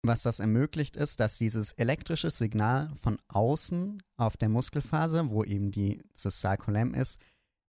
was 0.03 0.23
das 0.23 0.41
ermöglicht, 0.41 0.97
ist, 0.97 1.21
dass 1.21 1.39
dieses 1.39 1.73
elektrische 1.73 2.31
Signal 2.31 2.91
von 2.95 3.19
außen 3.29 4.03
auf 4.17 4.37
der 4.37 4.49
Muskelfaser, 4.49 5.31
wo 5.31 5.45
eben 5.45 5.71
die, 5.71 6.03
das 6.23 6.41
Sarkolem 6.41 6.95
ist, 6.95 7.21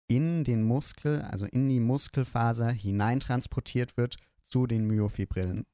in 0.07 0.43
den 0.43 0.63
Muskel, 0.63 1.21
also 1.23 1.45
in 1.45 1.69
die 1.69 1.79
Muskelfaser 1.79 2.71
hineintransportiert 2.71 3.97
wird 3.97 4.17
zu 4.43 4.67
den 4.67 4.85
Myofibrillen. 4.87 5.65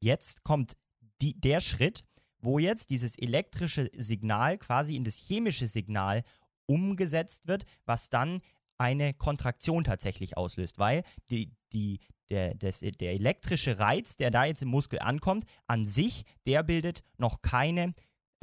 Jetzt 0.00 0.44
kommt 0.44 0.76
die, 1.20 1.38
der 1.38 1.60
Schritt, 1.60 2.04
wo 2.38 2.58
jetzt 2.58 2.90
dieses 2.90 3.16
elektrische 3.16 3.90
Signal 3.96 4.58
quasi 4.58 4.96
in 4.96 5.04
das 5.04 5.16
chemische 5.16 5.68
Signal 5.68 6.22
umgesetzt 6.66 7.46
wird, 7.46 7.64
was 7.84 8.10
dann 8.10 8.40
eine 8.78 9.14
Kontraktion 9.14 9.84
tatsächlich 9.84 10.36
auslöst, 10.36 10.78
weil 10.78 11.04
die, 11.30 11.52
die, 11.72 12.00
der, 12.30 12.54
des, 12.54 12.80
der 12.80 13.12
elektrische 13.12 13.78
Reiz, 13.78 14.16
der 14.16 14.30
da 14.30 14.44
jetzt 14.44 14.62
im 14.62 14.68
Muskel 14.68 14.98
ankommt, 15.00 15.44
an 15.66 15.86
sich, 15.86 16.24
der 16.46 16.62
bildet 16.62 17.02
noch 17.18 17.42
keine 17.42 17.92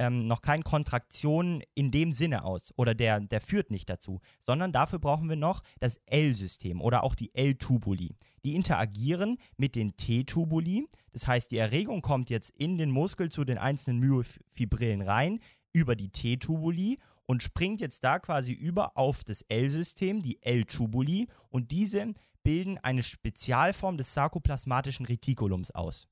ähm, 0.00 0.26
noch 0.26 0.40
keine 0.40 0.62
Kontraktionen 0.62 1.62
in 1.74 1.90
dem 1.90 2.14
Sinne 2.14 2.44
aus 2.44 2.72
oder 2.76 2.94
der, 2.94 3.20
der 3.20 3.42
führt 3.42 3.70
nicht 3.70 3.90
dazu, 3.90 4.20
sondern 4.38 4.72
dafür 4.72 4.98
brauchen 4.98 5.28
wir 5.28 5.36
noch 5.36 5.62
das 5.78 6.00
L-System 6.06 6.80
oder 6.80 7.04
auch 7.04 7.14
die 7.14 7.34
L-Tubuli. 7.34 8.16
Die 8.42 8.54
interagieren 8.54 9.36
mit 9.58 9.74
den 9.74 9.96
T-Tubuli, 9.96 10.88
das 11.12 11.26
heißt, 11.26 11.50
die 11.50 11.58
Erregung 11.58 12.00
kommt 12.00 12.30
jetzt 12.30 12.48
in 12.48 12.78
den 12.78 12.90
Muskel 12.90 13.30
zu 13.30 13.44
den 13.44 13.58
einzelnen 13.58 14.00
Myofibrillen 14.00 15.02
rein 15.02 15.38
über 15.74 15.94
die 15.94 16.08
T-Tubuli 16.08 16.98
und 17.26 17.42
springt 17.42 17.82
jetzt 17.82 18.02
da 18.02 18.18
quasi 18.18 18.52
über 18.52 18.96
auf 18.96 19.22
das 19.22 19.42
L-System, 19.42 20.22
die 20.22 20.42
L-Tubuli 20.42 21.28
und 21.50 21.70
diese 21.72 22.14
bilden 22.42 22.78
eine 22.78 23.02
Spezialform 23.02 23.96
des 23.96 24.14
sarkoplasmatischen 24.14 25.06
Retikulums 25.06 25.70
aus. 25.70 26.08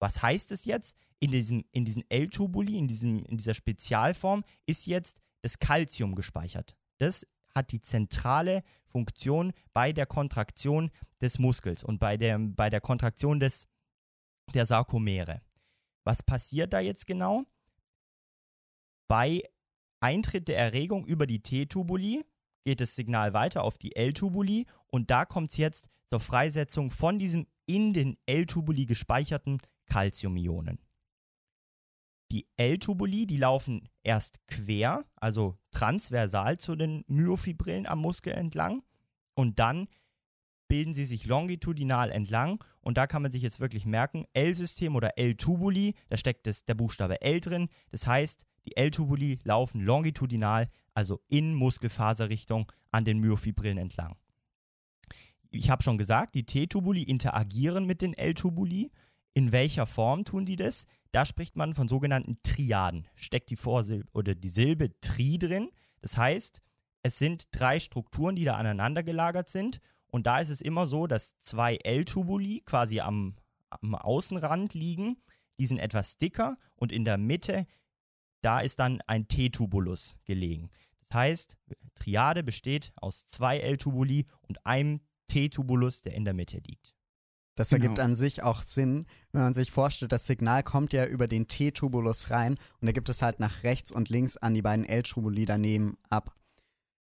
Was 0.00 0.22
heißt 0.22 0.52
es 0.52 0.64
jetzt? 0.64 0.96
In, 1.20 1.32
diesem, 1.32 1.64
in 1.72 1.84
diesen 1.84 2.04
L-Tubuli, 2.08 2.78
in, 2.78 2.88
in 3.24 3.36
dieser 3.36 3.54
Spezialform, 3.54 4.44
ist 4.66 4.86
jetzt 4.86 5.20
das 5.42 5.58
Calcium 5.58 6.14
gespeichert. 6.14 6.76
Das 6.98 7.26
hat 7.54 7.72
die 7.72 7.80
zentrale 7.80 8.62
Funktion 8.86 9.52
bei 9.72 9.92
der 9.92 10.06
Kontraktion 10.06 10.90
des 11.20 11.38
Muskels 11.38 11.82
und 11.82 11.98
bei 11.98 12.16
der, 12.16 12.38
bei 12.38 12.70
der 12.70 12.80
Kontraktion 12.80 13.40
des, 13.40 13.66
der 14.54 14.66
Sarkomere. 14.66 15.42
Was 16.04 16.22
passiert 16.22 16.72
da 16.72 16.80
jetzt 16.80 17.06
genau? 17.06 17.44
Bei 19.08 19.42
Eintritt 20.00 20.48
der 20.48 20.58
Erregung 20.58 21.04
über 21.06 21.26
die 21.26 21.42
T-Tubuli 21.42 22.24
geht 22.68 22.82
das 22.82 22.94
Signal 22.94 23.32
weiter 23.32 23.64
auf 23.64 23.78
die 23.78 23.96
L-Tubuli 23.96 24.66
und 24.88 25.10
da 25.10 25.24
kommt 25.24 25.52
es 25.52 25.56
jetzt 25.56 25.88
zur 26.10 26.20
Freisetzung 26.20 26.90
von 26.90 27.18
diesem 27.18 27.46
in 27.64 27.94
den 27.94 28.18
L-Tubuli 28.26 28.84
gespeicherten 28.84 29.62
Calciumionen. 29.86 30.78
Die 32.30 32.46
L-Tubuli, 32.58 33.26
die 33.26 33.38
laufen 33.38 33.88
erst 34.02 34.46
quer, 34.48 35.06
also 35.16 35.56
transversal 35.70 36.58
zu 36.58 36.76
den 36.76 37.04
Myofibrillen 37.06 37.86
am 37.86 38.00
Muskel 38.00 38.34
entlang 38.34 38.82
und 39.34 39.58
dann 39.58 39.88
bilden 40.68 40.92
sie 40.92 41.06
sich 41.06 41.24
longitudinal 41.24 42.10
entlang 42.10 42.62
und 42.82 42.98
da 42.98 43.06
kann 43.06 43.22
man 43.22 43.32
sich 43.32 43.40
jetzt 43.40 43.60
wirklich 43.60 43.86
merken, 43.86 44.26
L-System 44.34 44.94
oder 44.94 45.16
L-Tubuli, 45.16 45.94
da 46.10 46.18
steckt 46.18 46.46
das, 46.46 46.66
der 46.66 46.74
Buchstabe 46.74 47.22
L 47.22 47.40
drin, 47.40 47.70
das 47.92 48.06
heißt, 48.06 48.44
die 48.66 48.76
L-Tubuli 48.76 49.38
laufen 49.44 49.80
longitudinal, 49.80 50.68
also 50.98 51.20
in 51.28 51.54
Muskelfaserrichtung 51.54 52.72
an 52.90 53.04
den 53.04 53.20
Myofibrillen 53.20 53.78
entlang. 53.78 54.16
Ich 55.48 55.70
habe 55.70 55.84
schon 55.84 55.96
gesagt, 55.96 56.34
die 56.34 56.44
T-Tubuli 56.44 57.04
interagieren 57.04 57.86
mit 57.86 58.02
den 58.02 58.14
L-Tubuli. 58.14 58.90
In 59.32 59.52
welcher 59.52 59.86
Form 59.86 60.24
tun 60.24 60.44
die 60.44 60.56
das? 60.56 60.86
Da 61.12 61.24
spricht 61.24 61.54
man 61.54 61.76
von 61.76 61.86
sogenannten 61.86 62.38
Triaden. 62.42 63.06
Steckt 63.14 63.50
die 63.50 63.56
Vorsilbe 63.56 64.08
oder 64.12 64.34
die 64.34 64.48
Silbe 64.48 64.90
Tri 65.00 65.38
drin. 65.38 65.70
Das 66.00 66.16
heißt, 66.16 66.62
es 67.04 67.16
sind 67.16 67.46
drei 67.52 67.78
Strukturen, 67.78 68.34
die 68.34 68.44
da 68.44 68.56
aneinander 68.56 69.04
gelagert 69.04 69.48
sind. 69.48 69.80
Und 70.08 70.26
da 70.26 70.40
ist 70.40 70.50
es 70.50 70.60
immer 70.60 70.86
so, 70.86 71.06
dass 71.06 71.38
zwei 71.38 71.76
L-Tubuli 71.76 72.62
quasi 72.64 72.98
am, 72.98 73.36
am 73.70 73.94
Außenrand 73.94 74.74
liegen. 74.74 75.18
Die 75.60 75.66
sind 75.66 75.78
etwas 75.78 76.18
dicker 76.18 76.58
und 76.74 76.90
in 76.90 77.04
der 77.04 77.18
Mitte, 77.18 77.66
da 78.40 78.60
ist 78.60 78.80
dann 78.80 79.00
ein 79.06 79.28
T-Tubulus 79.28 80.16
gelegen. 80.24 80.70
Das 81.08 81.14
heißt, 81.14 81.58
Triade 81.94 82.42
besteht 82.42 82.92
aus 82.96 83.26
zwei 83.26 83.58
L-Tubuli 83.58 84.26
und 84.42 84.64
einem 84.66 85.00
T-Tubulus, 85.28 86.02
der 86.02 86.14
in 86.14 86.24
der 86.24 86.34
Mitte 86.34 86.58
liegt. 86.58 86.94
Das 87.54 87.70
Genau. 87.70 87.82
ergibt 87.82 88.00
an 88.00 88.14
sich 88.14 88.42
auch 88.42 88.62
Sinn, 88.62 89.06
wenn 89.32 89.42
man 89.42 89.54
sich 89.54 89.72
vorstellt, 89.72 90.12
das 90.12 90.26
Signal 90.26 90.62
kommt 90.62 90.92
ja 90.92 91.06
über 91.06 91.26
den 91.26 91.48
T-Tubulus 91.48 92.30
rein 92.30 92.56
und 92.80 92.86
da 92.86 92.92
gibt 92.92 93.08
es 93.08 93.20
halt 93.20 93.40
nach 93.40 93.64
rechts 93.64 93.90
und 93.90 94.10
links 94.10 94.36
an 94.36 94.54
die 94.54 94.62
beiden 94.62 94.84
L-Tubuli 94.84 95.44
daneben 95.44 95.98
ab. 96.08 96.32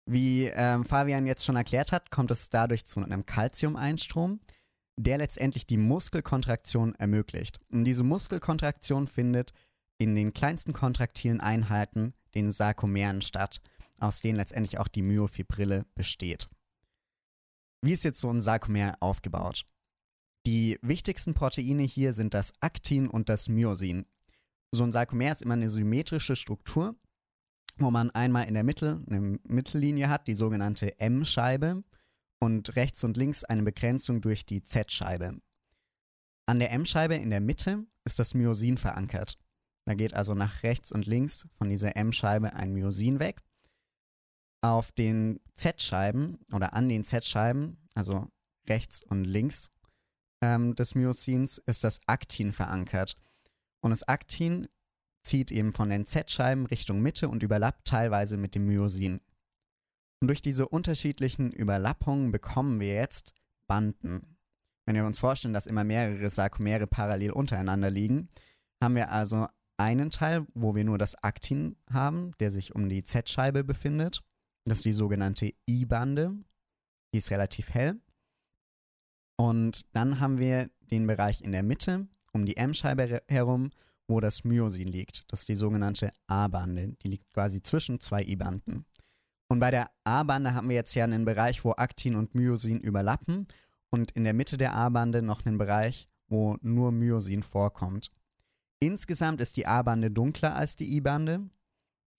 Wie 0.09 0.45
ähm, 0.45 0.85
Fabian 0.85 1.27
jetzt 1.27 1.45
schon 1.45 1.57
erklärt 1.57 1.91
hat, 1.91 2.11
kommt 2.13 2.31
es 2.31 2.49
dadurch 2.49 2.85
zu 2.85 3.01
einem 3.01 3.27
Calcium-Einstrom, 3.27 4.39
der 4.97 5.19
letztendlich 5.19 5.67
die 5.67 5.79
Muskelkontraktion 5.79 6.95
ermöglicht. 6.95 7.59
Und 7.73 7.85
diese 7.85 8.05
Muskelkontraktion 8.05 9.09
findet 9.09 9.53
in 9.99 10.15
den 10.15 10.33
kleinsten 10.33 10.73
kontraktilen 10.73 11.41
Einheiten, 11.41 12.15
den 12.37 12.53
Sarkomeren, 12.53 13.21
statt, 13.21 13.61
aus 13.99 14.21
denen 14.21 14.37
letztendlich 14.37 14.79
auch 14.79 14.89
die 14.89 15.03
Myofibrille 15.03 15.87
besteht. 15.95 16.49
Wie 17.83 17.93
ist 17.93 18.05
jetzt 18.05 18.21
so 18.21 18.31
ein 18.31 18.41
Sarkomer 18.41 18.97
aufgebaut? 19.01 19.65
Die 20.47 20.79
wichtigsten 20.83 21.35
Proteine 21.35 21.83
hier 21.83 22.13
sind 22.13 22.35
das 22.35 22.53
Aktin 22.61 23.09
und 23.09 23.29
das 23.29 23.49
Myosin. 23.49 24.07
So 24.73 24.85
ein 24.85 24.93
Sarkomer 24.93 25.33
ist 25.33 25.43
immer 25.43 25.55
eine 25.55 25.69
symmetrische 25.69 26.37
Struktur, 26.37 26.95
wo 27.79 27.91
man 27.91 28.11
einmal 28.11 28.47
in 28.47 28.55
der 28.55 28.65
Mitte 28.65 29.03
eine 29.09 29.39
Mittellinie 29.45 30.09
hat, 30.09 30.29
die 30.29 30.35
sogenannte 30.35 30.99
M-Scheibe, 30.99 31.85
und 32.39 32.77
rechts 32.77 33.03
und 33.03 33.17
links 33.17 33.45
eine 33.45 33.63
Begrenzung 33.63 34.21
durch 34.21 34.45
die 34.45 34.63
Z-Scheibe. 34.63 35.41
An 36.47 36.61
der 36.61 36.71
M-Scheibe 36.73 37.15
in 37.15 37.31
der 37.31 37.41
Mitte 37.41 37.87
ist 38.05 38.19
das 38.19 38.35
Myosin 38.35 38.79
verankert. 38.79 39.39
Da 39.85 39.95
geht 39.95 40.15
also 40.15 40.35
nach 40.35 40.63
rechts 40.63 40.93
und 40.93 41.07
links 41.07 41.49
von 41.53 41.71
dieser 41.71 41.97
M-Scheibe 41.97 42.53
ein 42.55 42.73
Myosin 42.73 43.19
weg. 43.21 43.43
Auf 44.67 44.91
den 44.91 45.39
Z-Scheiben 45.55 46.39
oder 46.53 46.75
an 46.75 46.89
den 46.89 47.05
Z-Scheiben, 47.05 47.79
also 47.95 48.27
rechts 48.69 49.01
und 49.05 49.23
links 49.23 49.71
ähm, 50.43 50.75
des 50.75 50.97
Myosins, 50.97 51.59
ist 51.67 51.85
das 51.85 52.01
Aktin 52.07 52.53
verankert. 52.53 53.17
Und 53.81 53.91
das 53.91 54.09
Aktin 54.09 54.67
zieht 55.23 55.53
eben 55.53 55.73
von 55.73 55.89
den 55.89 56.05
Z-Scheiben 56.05 56.67
Richtung 56.67 57.01
Mitte 57.01 57.29
und 57.29 57.45
überlappt 57.45 57.87
teilweise 57.87 58.37
mit 58.37 58.57
dem 58.57 58.67
Myosin. 58.67 59.21
Und 60.21 60.27
durch 60.27 60.43
diese 60.43 60.69
unterschiedlichen 60.69 61.53
Überlappungen 61.53 62.33
bekommen 62.33 62.81
wir 62.81 62.95
jetzt 62.95 63.35
Banden. 63.69 64.37
Wenn 64.85 64.97
wir 64.97 65.07
uns 65.07 65.21
vorstellen, 65.21 65.55
dass 65.55 65.69
immer 65.69 65.85
mehrere 65.85 66.29
Sarkomere 66.29 66.89
parallel 66.89 67.31
untereinander 67.31 67.91
liegen, 67.91 68.31
haben 68.83 68.97
wir 68.97 69.13
also 69.13 69.47
einen 69.77 70.11
Teil, 70.11 70.45
wo 70.55 70.75
wir 70.75 70.83
nur 70.83 70.99
das 70.99 71.15
Aktin 71.23 71.77
haben, 71.89 72.33
der 72.41 72.51
sich 72.51 72.75
um 72.75 72.89
die 72.89 73.05
Z-Scheibe 73.05 73.63
befindet. 73.63 74.25
Das 74.67 74.79
ist 74.79 74.85
die 74.85 74.93
sogenannte 74.93 75.55
I-Bande. 75.69 76.33
Die 77.13 77.19
ist 77.19 77.31
relativ 77.31 77.73
hell. 77.73 78.01
Und 79.37 79.87
dann 79.95 80.19
haben 80.19 80.39
wir 80.39 80.69
den 80.81 81.07
Bereich 81.07 81.41
in 81.43 81.53
der 81.53 81.63
Mitte, 81.63 82.09
um 82.33 82.45
die 82.45 82.57
M-Scheibe 82.57 83.23
herum, 83.29 83.71
wo 84.09 84.21
das 84.21 84.45
Myosin 84.45 84.89
liegt. 84.89 85.25
Das 85.29 85.41
ist 85.41 85.49
die 85.49 85.57
sogenannte 85.57 86.13
A-Bande. 86.27 86.97
Die 87.03 87.09
liegt 87.09 87.33
quasi 87.33 87.63
zwischen 87.63 88.01
zwei 88.01 88.23
I-Banden. 88.23 88.85
Und 89.49 89.61
bei 89.61 89.71
der 89.71 89.91
A-Bande 90.05 90.55
haben 90.55 90.69
wir 90.69 90.77
jetzt 90.77 90.95
ja 90.95 91.05
einen 91.05 91.25
Bereich, 91.25 91.65
wo 91.65 91.73
Aktin 91.73 92.17
und 92.17 92.35
Myosin 92.35 92.81
überlappen 92.81 93.47
und 93.91 94.11
in 94.13 94.25
der 94.25 94.35
Mitte 94.35 94.57
der 94.57 94.75
A-Bande 94.75 95.23
noch 95.23 95.47
einen 95.47 95.59
Bereich, 95.59 96.09
wo 96.27 96.57
nur 96.61 96.91
Myosin 96.91 97.45
vorkommt. 97.45 98.11
Insgesamt 98.81 99.41
ist 99.41 99.57
die 99.57 99.67
A-Bande 99.67 100.11
dunkler 100.11 100.57
als 100.57 100.75
die 100.75 100.97
I-Bande, 100.97 101.49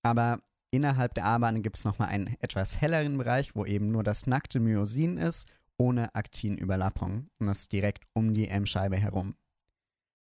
aber 0.01 0.39
innerhalb 0.71 1.13
der 1.13 1.25
A-Bande 1.25 1.61
gibt 1.61 1.77
es 1.77 1.85
nochmal 1.85 2.09
einen 2.09 2.35
etwas 2.39 2.81
helleren 2.81 3.17
Bereich, 3.17 3.55
wo 3.55 3.65
eben 3.65 3.91
nur 3.91 4.03
das 4.03 4.27
nackte 4.27 4.59
Myosin 4.59 5.17
ist, 5.17 5.47
ohne 5.77 6.13
Aktinüberlappung. 6.15 7.29
Und 7.39 7.47
das 7.47 7.61
ist 7.61 7.71
direkt 7.71 8.05
um 8.13 8.33
die 8.33 8.47
M-Scheibe 8.47 8.97
herum. 8.97 9.35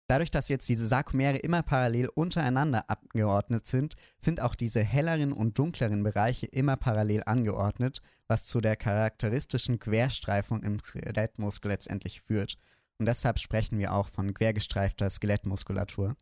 Dadurch, 0.09 0.31
dass 0.31 0.47
jetzt 0.47 0.69
diese 0.69 0.87
Sarkomere 0.87 1.37
immer 1.37 1.63
parallel 1.63 2.07
untereinander 2.07 2.89
angeordnet 2.89 3.67
sind, 3.67 3.95
sind 4.17 4.39
auch 4.39 4.55
diese 4.55 4.81
helleren 4.81 5.33
und 5.33 5.57
dunkleren 5.59 6.01
Bereiche 6.01 6.45
immer 6.45 6.77
parallel 6.77 7.23
angeordnet, 7.25 8.01
was 8.27 8.45
zu 8.45 8.61
der 8.61 8.77
charakteristischen 8.77 9.79
Querstreifung 9.79 10.63
im 10.63 10.81
Skelettmuskel 10.81 11.71
letztendlich 11.71 12.21
führt. 12.21 12.57
Und 12.99 13.05
deshalb 13.05 13.37
sprechen 13.37 13.79
wir 13.79 13.93
auch 13.93 14.07
von 14.07 14.33
quergestreifter 14.33 15.09
Skelettmuskulatur. 15.09 16.15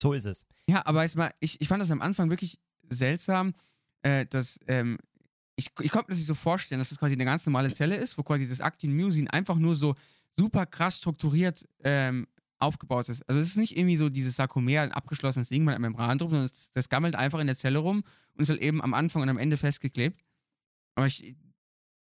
So 0.00 0.12
ist 0.12 0.26
es. 0.26 0.46
Ja, 0.68 0.84
aber 0.84 1.02
jetzt 1.02 1.16
mal, 1.16 1.32
ich, 1.40 1.60
ich 1.62 1.68
fand 1.68 1.82
das 1.82 1.90
am 1.90 2.02
Anfang 2.02 2.28
wirklich 2.28 2.60
seltsam, 2.90 3.54
äh, 4.02 4.26
dass 4.26 4.58
ähm, 4.66 4.98
ich, 5.56 5.70
ich 5.80 5.90
konnte 5.90 6.06
mir 6.06 6.12
das 6.12 6.18
nicht 6.18 6.26
so 6.26 6.34
vorstellen, 6.34 6.78
dass 6.78 6.90
das 6.90 6.98
quasi 6.98 7.14
eine 7.14 7.24
ganz 7.24 7.44
normale 7.44 7.72
Zelle 7.74 7.96
ist, 7.96 8.16
wo 8.16 8.22
quasi 8.22 8.48
das 8.48 8.60
Aktin-Myosin 8.60 9.28
einfach 9.28 9.56
nur 9.56 9.74
so 9.74 9.96
super 10.38 10.66
krass 10.66 10.98
strukturiert 10.98 11.66
ähm, 11.82 12.28
aufgebaut 12.60 13.08
ist. 13.08 13.28
Also 13.28 13.40
es 13.40 13.48
ist 13.48 13.56
nicht 13.56 13.76
irgendwie 13.76 13.96
so 13.96 14.08
dieses 14.08 14.36
Sarkomer, 14.36 14.82
ein 14.82 14.92
abgeschlossenes 14.92 15.48
Ding 15.48 15.64
mit 15.64 15.74
einer 15.74 15.80
Membran 15.80 16.18
drum, 16.18 16.30
sondern 16.30 16.48
das, 16.48 16.70
das 16.72 16.88
gammelt 16.88 17.16
einfach 17.16 17.40
in 17.40 17.46
der 17.46 17.56
Zelle 17.56 17.78
rum 17.78 18.02
und 18.34 18.42
ist 18.42 18.50
halt 18.50 18.60
eben 18.60 18.82
am 18.82 18.94
Anfang 18.94 19.22
und 19.22 19.28
am 19.28 19.38
Ende 19.38 19.56
festgeklebt. 19.56 20.20
Aber 20.94 21.06
ich, 21.06 21.36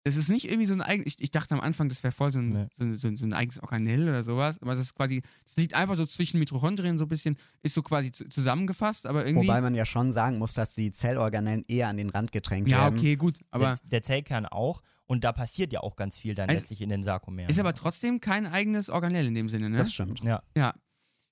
das 0.05 0.15
ist 0.17 0.29
nicht 0.29 0.45
irgendwie 0.45 0.67
so 0.67 0.73
ein 0.75 0.81
eigenes, 0.81 1.07
ich, 1.15 1.21
ich 1.23 1.31
dachte 1.31 1.55
am 1.55 1.61
Anfang, 1.61 1.89
das 1.89 2.03
wäre 2.03 2.11
voll 2.11 2.31
so 2.31 2.37
ein, 2.39 2.49
Nee. 2.49 2.67
so, 2.77 2.93
so, 2.93 3.15
so 3.17 3.25
ein 3.25 3.33
eigenes 3.33 3.59
Organell 3.59 4.03
oder 4.07 4.21
sowas, 4.23 4.61
aber 4.61 4.73
das 4.75 4.83
ist 4.83 4.93
quasi, 4.93 5.21
das 5.43 5.55
liegt 5.57 5.73
einfach 5.73 5.95
so 5.95 6.05
zwischen 6.05 6.39
Mitochondrien 6.39 6.97
so 6.99 7.05
ein 7.05 7.09
bisschen, 7.09 7.37
ist 7.63 7.73
so 7.73 7.81
quasi 7.81 8.11
zu, 8.11 8.29
zusammengefasst, 8.29 9.07
aber 9.07 9.25
irgendwie... 9.25 9.47
Wobei 9.47 9.61
man 9.61 9.73
ja 9.73 9.83
schon 9.85 10.11
sagen 10.11 10.37
muss, 10.37 10.53
dass 10.53 10.73
die 10.75 10.91
Zellorganellen 10.91 11.65
eher 11.67 11.87
an 11.89 11.97
den 11.97 12.11
Rand 12.11 12.31
gedrängt 12.31 12.69
ja, 12.69 12.83
werden. 12.83 12.99
okay, 12.99 13.15
gut, 13.15 13.39
aber 13.49 13.65
der, 13.65 13.77
der 13.83 14.03
Zellkern 14.03 14.45
auch. 14.45 14.81
Und 15.07 15.23
da 15.23 15.31
passiert 15.33 15.71
ja 15.73 15.81
auch 15.81 15.95
ganz 15.95 16.17
viel 16.17 16.33
dann 16.33 16.49
Also, 16.49 16.59
letztlich 16.61 16.81
in 16.81 16.89
den 16.89 17.03
Sarkomeren. 17.03 17.49
ist 17.49 17.59
aber 17.59 17.73
trotzdem 17.73 18.21
kein 18.21 18.47
eigenes 18.47 18.89
Organell 18.89 19.27
in 19.27 19.35
dem 19.35 19.49
Sinne, 19.49 19.69
ne? 19.69 19.77
Das 19.77 19.93
stimmt. 19.93 20.21
ja. 20.23 20.41
Ja. 20.57 20.73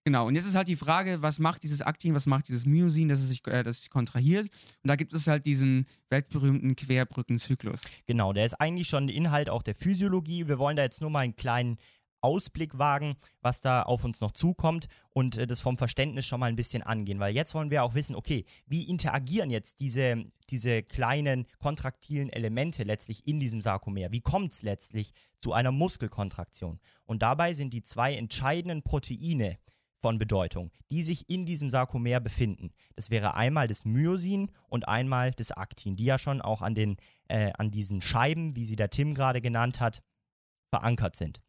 Genau, 0.06 0.28
und 0.28 0.36
jetzt 0.36 0.46
ist 0.46 0.56
halt 0.56 0.68
die 0.68 0.76
Frage, 0.76 1.22
was 1.22 1.40
macht 1.40 1.64
dieses 1.64 1.82
Aktin, 1.82 2.14
was 2.14 2.26
macht 2.26 2.50
dieses 2.50 2.66
Myosin, 2.66 3.08
dass 3.08 3.22
es 3.22 3.30
sich, 3.30 3.48
äh, 3.48 3.64
dass 3.64 3.78
es 3.78 3.82
sich 3.84 3.90
kontrahiert? 3.90 4.50
Und 4.84 4.90
da 4.90 4.98
gibt 4.98 5.14
es 5.14 5.28
halt 5.28 5.46
diesen 5.46 5.86
weltberühmten 6.10 6.76
Querbrückenzyklus. 6.76 7.80
Genau, 8.06 8.34
der 8.34 8.46
ist 8.46 8.56
eigentlich 8.56 8.90
schon 8.90 9.08
Inhalt 9.08 9.50
auch 9.50 9.64
der 9.64 9.76
Physiologie. 9.76 10.50
Wir 10.50 10.60
wollen 10.60 10.76
da 10.76 10.84
jetzt 10.84 11.00
nur 11.00 11.10
mal 11.10 11.22
einen 11.22 11.38
kleinen 11.38 11.78
Ausblick 12.20 12.78
wagen, 12.78 13.16
was 13.42 13.62
da 13.62 13.84
auf 13.84 14.04
uns 14.04 14.20
noch 14.20 14.32
zukommt 14.32 14.88
und 15.12 15.38
äh, 15.38 15.48
das 15.48 15.62
vom 15.62 15.78
Verständnis 15.78 16.26
schon 16.26 16.42
mal 16.42 16.48
ein 16.48 16.58
bisschen 16.58 16.84
angehen, 16.84 17.20
weil 17.20 17.34
jetzt 17.34 17.54
wollen 17.54 17.70
wir 17.72 17.84
auch 17.84 17.96
wissen, 17.96 18.16
okay, 18.16 18.46
wie 18.66 18.84
interagieren 18.84 19.50
jetzt 19.50 19.80
diese, 19.80 20.26
diese 20.50 20.84
kleinen 20.84 21.46
kontraktilen 21.60 22.30
Elemente 22.30 22.84
letztlich 22.84 23.26
in 23.26 23.40
diesem 23.40 23.62
Sarkomer? 23.62 24.12
Wie 24.12 24.22
kommt 24.22 24.52
es 24.52 24.64
letztlich 24.64 25.14
zu 25.38 25.54
einer 25.54 25.72
Muskelkontraktion? 25.72 26.80
Und 27.06 27.22
dabei 27.22 27.54
sind 27.54 27.74
die 27.74 27.84
zwei 27.84 28.16
entscheidenden 28.16 28.84
Proteine 28.84 29.58
von 30.04 30.20
Bedeutung, 30.20 30.70
die 30.92 31.02
sich 31.02 31.30
in 31.30 31.46
diesem 31.46 31.70
Sarkomer 31.70 32.20
befinden. 32.20 32.72
Das 32.98 33.10
wäre 33.10 33.36
einmal 33.36 33.70
das 33.70 33.86
Myosin 33.86 34.52
und 34.68 34.86
einmal 34.86 35.32
das 35.32 35.54
Aktin, 35.54 35.96
die 35.96 36.04
ja 36.04 36.20
schon 36.20 36.42
auch 36.42 36.62
an, 36.62 36.76
den, 36.76 36.98
äh, 37.30 37.54
an 37.58 37.72
diesen 37.72 38.02
Scheiben, 38.02 38.56
wie 38.58 38.66
sie 38.66 38.76
der 38.76 38.90
Tim 38.90 39.14
gerade 39.14 39.40
genannt 39.40 39.80
hat, 39.80 40.04
verankert 40.70 41.16
sind. 41.16 41.42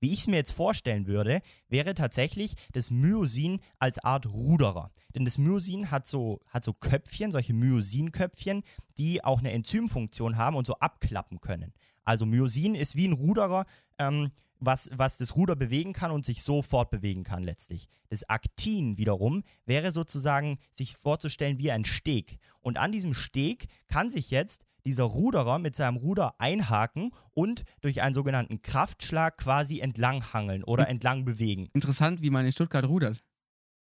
Wie 0.00 0.12
ich 0.12 0.18
es 0.18 0.26
mir 0.26 0.36
jetzt 0.36 0.50
vorstellen 0.50 1.06
würde, 1.06 1.42
wäre 1.68 1.94
tatsächlich 1.94 2.54
das 2.72 2.90
Myosin 2.90 3.60
als 3.78 4.02
Art 4.02 4.26
Ruderer. 4.26 4.90
Denn 5.14 5.24
das 5.24 5.38
Myosin 5.38 5.92
hat 5.92 6.06
so, 6.06 6.40
hat 6.48 6.64
so 6.64 6.72
Köpfchen, 6.72 7.30
solche 7.30 7.54
Myosinköpfchen, 7.54 8.64
die 8.98 9.22
auch 9.22 9.38
eine 9.38 9.52
Enzymfunktion 9.52 10.36
haben 10.36 10.56
und 10.56 10.66
so 10.66 10.74
abklappen 10.74 11.40
können. 11.40 11.72
Also 12.02 12.26
Myosin 12.26 12.74
ist 12.74 12.96
wie 12.96 13.06
ein 13.06 13.12
Ruderer, 13.12 13.64
ähm, 14.00 14.30
was, 14.60 14.90
was 14.92 15.16
das 15.16 15.36
Ruder 15.36 15.56
bewegen 15.56 15.92
kann 15.92 16.10
und 16.10 16.24
sich 16.24 16.42
so 16.42 16.62
fortbewegen 16.62 17.24
kann 17.24 17.42
letztlich. 17.42 17.88
Das 18.08 18.28
Aktin 18.28 18.98
wiederum 18.98 19.42
wäre 19.64 19.90
sozusagen 19.90 20.58
sich 20.70 20.96
vorzustellen 20.96 21.58
wie 21.58 21.70
ein 21.70 21.84
Steg. 21.84 22.38
Und 22.60 22.78
an 22.78 22.92
diesem 22.92 23.14
Steg 23.14 23.66
kann 23.88 24.10
sich 24.10 24.30
jetzt 24.30 24.64
dieser 24.86 25.04
Ruderer 25.04 25.58
mit 25.58 25.76
seinem 25.76 25.96
Ruder 25.96 26.34
einhaken 26.38 27.12
und 27.32 27.64
durch 27.80 28.02
einen 28.02 28.14
sogenannten 28.14 28.62
Kraftschlag 28.62 29.36
quasi 29.36 29.80
entlanghangeln 29.80 30.64
oder 30.64 30.88
entlang 30.88 31.24
bewegen. 31.24 31.68
Interessant, 31.74 32.22
wie 32.22 32.30
man 32.30 32.46
in 32.46 32.52
Stuttgart 32.52 32.84
rudert. 32.86 33.22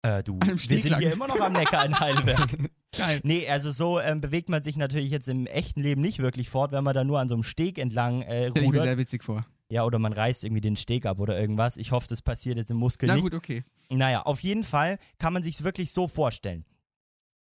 Äh, 0.02 0.24
du, 0.24 0.40
wir 0.40 0.80
sind 0.80 0.98
hier 0.98 1.12
immer 1.14 1.28
noch 1.28 1.40
am 1.40 1.54
Neckar 1.54 1.86
in 1.86 2.00
Heidelberg. 2.00 2.58
Geil. 2.98 3.20
Nee, 3.24 3.48
also 3.50 3.72
so 3.72 4.00
ähm, 4.00 4.22
bewegt 4.22 4.48
man 4.48 4.64
sich 4.64 4.78
natürlich 4.78 5.12
jetzt 5.12 5.28
im 5.28 5.46
echten 5.46 5.82
Leben 5.82 6.02
nicht 6.02 6.20
wirklich 6.20 6.50
fort, 6.50 6.72
wenn 6.72 6.84
man 6.84 6.94
da 6.96 7.04
nur 7.04 7.20
an 7.20 7.28
so 7.28 7.36
einem 7.36 7.44
Steg 7.44 7.78
entlang 7.78 8.22
äh, 8.22 8.50
Stell 8.50 8.50
ich 8.50 8.62
mir 8.62 8.66
rudert. 8.68 8.84
sehr 8.84 8.98
witzig 8.98 9.24
vor. 9.24 9.46
Ja, 9.70 9.84
oder 9.84 10.00
man 10.00 10.14
reißt 10.14 10.44
irgendwie 10.44 10.62
den 10.62 10.78
Steg 10.78 11.06
ab 11.06 11.20
oder 11.20 11.40
irgendwas. 11.40 11.78
Ich 11.78 11.92
hoffe, 11.92 12.08
das 12.08 12.22
passiert 12.22 12.58
jetzt 12.58 12.72
im 12.72 12.78
Muskel 12.78 13.08
Na 13.08 13.16
nicht. 13.16 13.24
gut, 13.24 13.34
okay. 13.34 13.64
Naja, 13.90 14.22
auf 14.24 14.42
jeden 14.42 14.64
Fall 14.64 14.98
kann 15.18 15.34
man 15.34 15.44
sich 15.44 15.64
wirklich 15.64 15.92
so 15.92 16.08
vorstellen. 16.08 16.66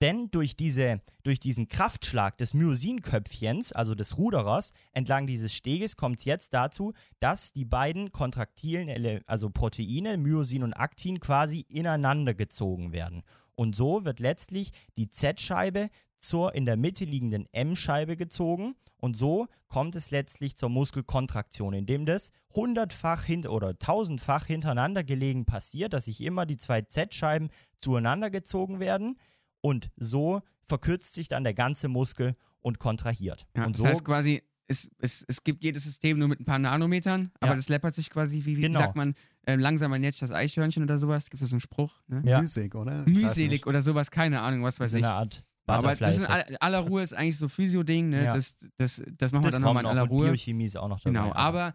Denn 0.02 0.32
durch, 0.32 0.56
diese, 0.56 1.00
durch 1.22 1.38
diesen 1.38 1.68
Kraftschlag 1.68 2.36
des 2.36 2.54
Myosinköpfchens, 2.54 3.72
also 3.72 3.94
des 3.94 4.18
Ruderers, 4.18 4.72
entlang 4.90 5.28
dieses 5.28 5.54
Steges, 5.54 5.96
kommt 5.96 6.18
es 6.18 6.24
jetzt 6.24 6.54
dazu, 6.54 6.92
dass 7.20 7.52
die 7.52 7.64
beiden 7.64 8.10
kontraktilen, 8.10 9.22
also 9.26 9.48
Proteine, 9.48 10.18
Myosin 10.18 10.64
und 10.64 10.72
Aktin, 10.74 11.20
quasi 11.20 11.66
ineinander 11.68 12.34
gezogen 12.34 12.92
werden. 12.92 13.22
Und 13.54 13.76
so 13.76 14.04
wird 14.04 14.18
letztlich 14.18 14.72
die 14.96 15.08
Z-Scheibe 15.08 15.88
zur 16.22 16.54
in 16.54 16.64
der 16.64 16.76
Mitte 16.76 17.04
liegenden 17.04 17.46
M-Scheibe 17.52 18.16
gezogen 18.16 18.74
und 18.96 19.16
so 19.16 19.48
kommt 19.68 19.96
es 19.96 20.10
letztlich 20.10 20.56
zur 20.56 20.68
Muskelkontraktion, 20.68 21.74
indem 21.74 22.06
das 22.06 22.30
hundertfach 22.54 23.24
hint 23.24 23.48
oder 23.48 23.76
tausendfach 23.78 24.46
hintereinander 24.46 25.02
gelegen 25.04 25.44
passiert, 25.44 25.92
dass 25.92 26.04
sich 26.06 26.20
immer 26.20 26.46
die 26.46 26.56
zwei 26.56 26.82
Z-Scheiben 26.82 27.50
zueinander 27.78 28.30
gezogen 28.30 28.80
werden 28.80 29.18
und 29.60 29.90
so 29.96 30.40
verkürzt 30.64 31.14
sich 31.14 31.28
dann 31.28 31.42
der 31.44 31.54
ganze 31.54 31.88
Muskel 31.88 32.34
und 32.60 32.78
kontrahiert. 32.78 33.46
Ja, 33.56 33.66
und 33.66 33.76
das 33.76 33.82
so 33.82 33.86
heißt 33.86 34.04
quasi, 34.04 34.42
es, 34.68 34.88
es, 35.00 35.24
es 35.26 35.42
gibt 35.42 35.64
jedes 35.64 35.82
System 35.84 36.18
nur 36.18 36.28
mit 36.28 36.38
ein 36.40 36.44
paar 36.44 36.60
Nanometern, 36.60 37.32
aber 37.40 37.52
Ja. 37.52 37.56
das 37.56 37.68
läppert 37.68 37.94
sich 37.96 38.08
quasi, 38.10 38.44
wie, 38.44 38.56
wie 38.56 38.60
Genau. 38.62 38.78
sagt 38.78 38.94
man, 38.96 39.14
äh, 39.44 39.56
langsamer 39.56 39.98
näht 39.98 40.20
das 40.22 40.30
Eichhörnchen 40.30 40.84
oder 40.84 40.98
sowas. 40.98 41.28
Gibt 41.28 41.42
es 41.42 41.48
so 41.50 41.54
einen 41.54 41.60
Spruch? 41.60 42.00
Ne? 42.06 42.22
Ja. 42.24 42.40
Müßig, 42.40 42.74
oder? 42.76 43.04
Mühselig 43.08 43.66
oder 43.66 43.82
sowas, 43.82 44.12
keine 44.12 44.40
Ahnung, 44.40 44.62
was 44.62 44.78
weiß 44.78 44.92
so 44.92 44.98
ich. 44.98 45.04
eine 45.04 45.12
Art 45.12 45.44
Aber 45.66 45.94
das 45.94 46.18
in 46.18 46.24
all- 46.26 46.56
aller 46.60 46.78
Ruhe 46.80 47.02
ist 47.02 47.12
eigentlich 47.14 47.38
so 47.38 47.48
Physio-Ding, 47.48 48.10
ne? 48.10 48.24
Ja. 48.24 48.34
das, 48.34 48.54
das, 48.76 49.02
das 49.16 49.32
machen 49.32 49.44
wir 49.44 49.48
das 49.48 49.54
dann 49.54 49.62
kommt 49.62 49.74
nochmal 49.74 49.84
in 49.84 49.98
aller 49.98 50.08
Ruhe. 50.08 50.26
Biochemie 50.26 50.66
ist 50.66 50.76
auch 50.76 50.88
noch 50.88 51.00
dabei. 51.00 51.18
Genau, 51.18 51.30
also. 51.30 51.36
aber 51.36 51.74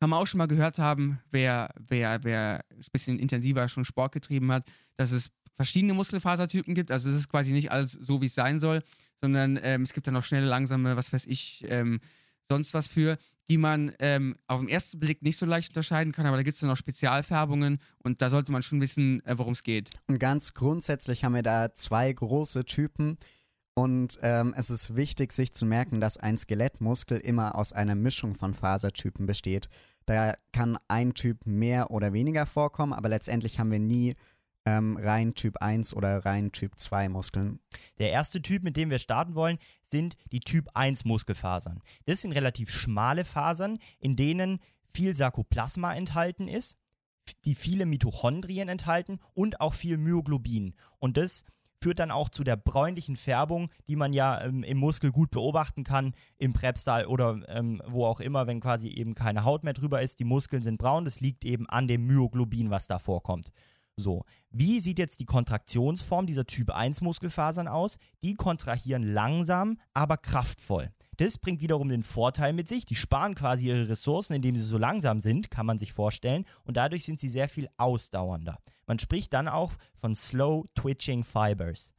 kann 0.00 0.10
man 0.10 0.20
auch 0.20 0.26
schon 0.26 0.38
mal 0.38 0.46
gehört 0.46 0.78
haben, 0.78 1.20
wer, 1.30 1.70
wer, 1.88 2.22
wer 2.22 2.64
ein 2.70 2.84
bisschen 2.92 3.18
intensiver 3.18 3.66
schon 3.68 3.84
Sport 3.84 4.12
getrieben 4.12 4.52
hat, 4.52 4.64
dass 4.96 5.10
es 5.10 5.30
verschiedene 5.54 5.94
Muskelfasertypen 5.94 6.74
gibt. 6.74 6.90
Also 6.90 7.08
es 7.10 7.16
ist 7.16 7.28
quasi 7.28 7.52
nicht 7.52 7.72
alles 7.72 7.92
so, 7.92 8.20
wie 8.20 8.26
es 8.26 8.34
sein 8.34 8.60
soll, 8.60 8.82
sondern 9.20 9.58
ähm, 9.62 9.82
es 9.82 9.92
gibt 9.94 10.06
dann 10.06 10.14
noch 10.14 10.24
schnelle, 10.24 10.46
langsame, 10.46 10.96
was 10.96 11.12
weiß 11.12 11.26
ich, 11.26 11.64
ähm, 11.68 12.00
sonst 12.50 12.74
was 12.74 12.86
für, 12.86 13.16
die 13.48 13.58
man 13.58 13.92
ähm, 14.00 14.36
auf 14.48 14.60
den 14.60 14.68
ersten 14.68 14.98
Blick 14.98 15.22
nicht 15.22 15.38
so 15.38 15.46
leicht 15.46 15.70
unterscheiden 15.70 16.12
kann, 16.12 16.26
aber 16.26 16.36
da 16.36 16.42
gibt 16.42 16.54
es 16.54 16.60
dann 16.60 16.68
noch 16.68 16.76
Spezialfärbungen 16.76 17.78
und 18.02 18.22
da 18.22 18.30
sollte 18.30 18.52
man 18.52 18.62
schon 18.62 18.80
wissen, 18.80 19.24
äh, 19.24 19.38
worum 19.38 19.52
es 19.52 19.62
geht. 19.62 19.90
Und 20.08 20.18
ganz 20.18 20.54
grundsätzlich 20.54 21.24
haben 21.24 21.34
wir 21.34 21.42
da 21.42 21.72
zwei 21.74 22.12
große 22.12 22.64
Typen. 22.64 23.18
Und 23.78 24.18
ähm, 24.22 24.54
es 24.56 24.70
ist 24.70 24.96
wichtig, 24.96 25.32
sich 25.32 25.52
zu 25.52 25.66
merken, 25.66 26.00
dass 26.00 26.16
ein 26.16 26.38
Skelettmuskel 26.38 27.18
immer 27.18 27.56
aus 27.56 27.74
einer 27.74 27.94
Mischung 27.94 28.34
von 28.34 28.54
Fasertypen 28.54 29.26
besteht. 29.26 29.68
Da 30.06 30.34
kann 30.52 30.78
ein 30.88 31.12
Typ 31.12 31.44
mehr 31.44 31.90
oder 31.90 32.14
weniger 32.14 32.46
vorkommen, 32.46 32.94
aber 32.94 33.10
letztendlich 33.10 33.58
haben 33.60 33.70
wir 33.70 33.78
nie 33.78 34.14
ähm, 34.66 34.98
rein 35.00 35.34
Typ 35.34 35.62
1 35.62 35.94
oder 35.94 36.26
rein 36.26 36.52
Typ 36.52 36.78
2 36.78 37.08
Muskeln. 37.08 37.60
Der 37.98 38.10
erste 38.10 38.42
Typ, 38.42 38.62
mit 38.62 38.76
dem 38.76 38.90
wir 38.90 38.98
starten 38.98 39.34
wollen, 39.34 39.58
sind 39.82 40.16
die 40.32 40.40
Typ 40.40 40.68
1 40.74 41.04
Muskelfasern. 41.04 41.80
Das 42.04 42.20
sind 42.22 42.32
relativ 42.32 42.70
schmale 42.70 43.24
Fasern, 43.24 43.78
in 43.98 44.16
denen 44.16 44.58
viel 44.92 45.14
Sarkoplasma 45.14 45.94
enthalten 45.94 46.48
ist, 46.48 46.76
die 47.44 47.54
viele 47.54 47.86
Mitochondrien 47.86 48.68
enthalten 48.68 49.20
und 49.34 49.60
auch 49.60 49.74
viel 49.74 49.96
Myoglobin. 49.96 50.74
Und 50.98 51.16
das 51.16 51.44
führt 51.82 51.98
dann 51.98 52.10
auch 52.10 52.28
zu 52.28 52.42
der 52.42 52.56
bräunlichen 52.56 53.16
Färbung, 53.16 53.70
die 53.88 53.96
man 53.96 54.12
ja 54.12 54.42
ähm, 54.42 54.62
im 54.62 54.78
Muskel 54.78 55.12
gut 55.12 55.30
beobachten 55.30 55.84
kann, 55.84 56.14
im 56.38 56.52
Präpstal 56.52 57.06
oder 57.06 57.40
ähm, 57.48 57.82
wo 57.86 58.06
auch 58.06 58.20
immer, 58.20 58.46
wenn 58.46 58.60
quasi 58.60 58.88
eben 58.88 59.14
keine 59.14 59.44
Haut 59.44 59.62
mehr 59.62 59.74
drüber 59.74 60.02
ist. 60.02 60.18
Die 60.18 60.24
Muskeln 60.24 60.62
sind 60.62 60.78
braun, 60.78 61.04
das 61.04 61.20
liegt 61.20 61.44
eben 61.44 61.68
an 61.68 61.86
dem 61.86 62.06
Myoglobin, 62.06 62.70
was 62.70 62.86
da 62.86 62.98
vorkommt. 62.98 63.50
So, 63.98 64.24
wie 64.50 64.80
sieht 64.80 64.98
jetzt 64.98 65.20
die 65.20 65.24
Kontraktionsform 65.24 66.26
dieser 66.26 66.44
Typ 66.44 66.70
1 66.70 67.00
Muskelfasern 67.00 67.66
aus? 67.66 67.96
Die 68.22 68.34
kontrahieren 68.34 69.02
langsam, 69.02 69.80
aber 69.94 70.18
kraftvoll. 70.18 70.90
Das 71.16 71.38
bringt 71.38 71.62
wiederum 71.62 71.88
den 71.88 72.02
Vorteil 72.02 72.52
mit 72.52 72.68
sich. 72.68 72.84
Die 72.84 72.94
sparen 72.94 73.34
quasi 73.34 73.68
ihre 73.68 73.88
Ressourcen, 73.88 74.34
indem 74.34 74.54
sie 74.54 74.64
so 74.64 74.76
langsam 74.76 75.20
sind, 75.20 75.50
kann 75.50 75.64
man 75.64 75.78
sich 75.78 75.94
vorstellen. 75.94 76.44
Und 76.64 76.76
dadurch 76.76 77.04
sind 77.04 77.18
sie 77.18 77.30
sehr 77.30 77.48
viel 77.48 77.68
ausdauernder. 77.78 78.58
Man 78.86 78.98
spricht 78.98 79.32
dann 79.32 79.48
auch 79.48 79.72
von 79.94 80.14
Slow 80.14 80.66
Twitching 80.74 81.24
Fibers. 81.24 81.94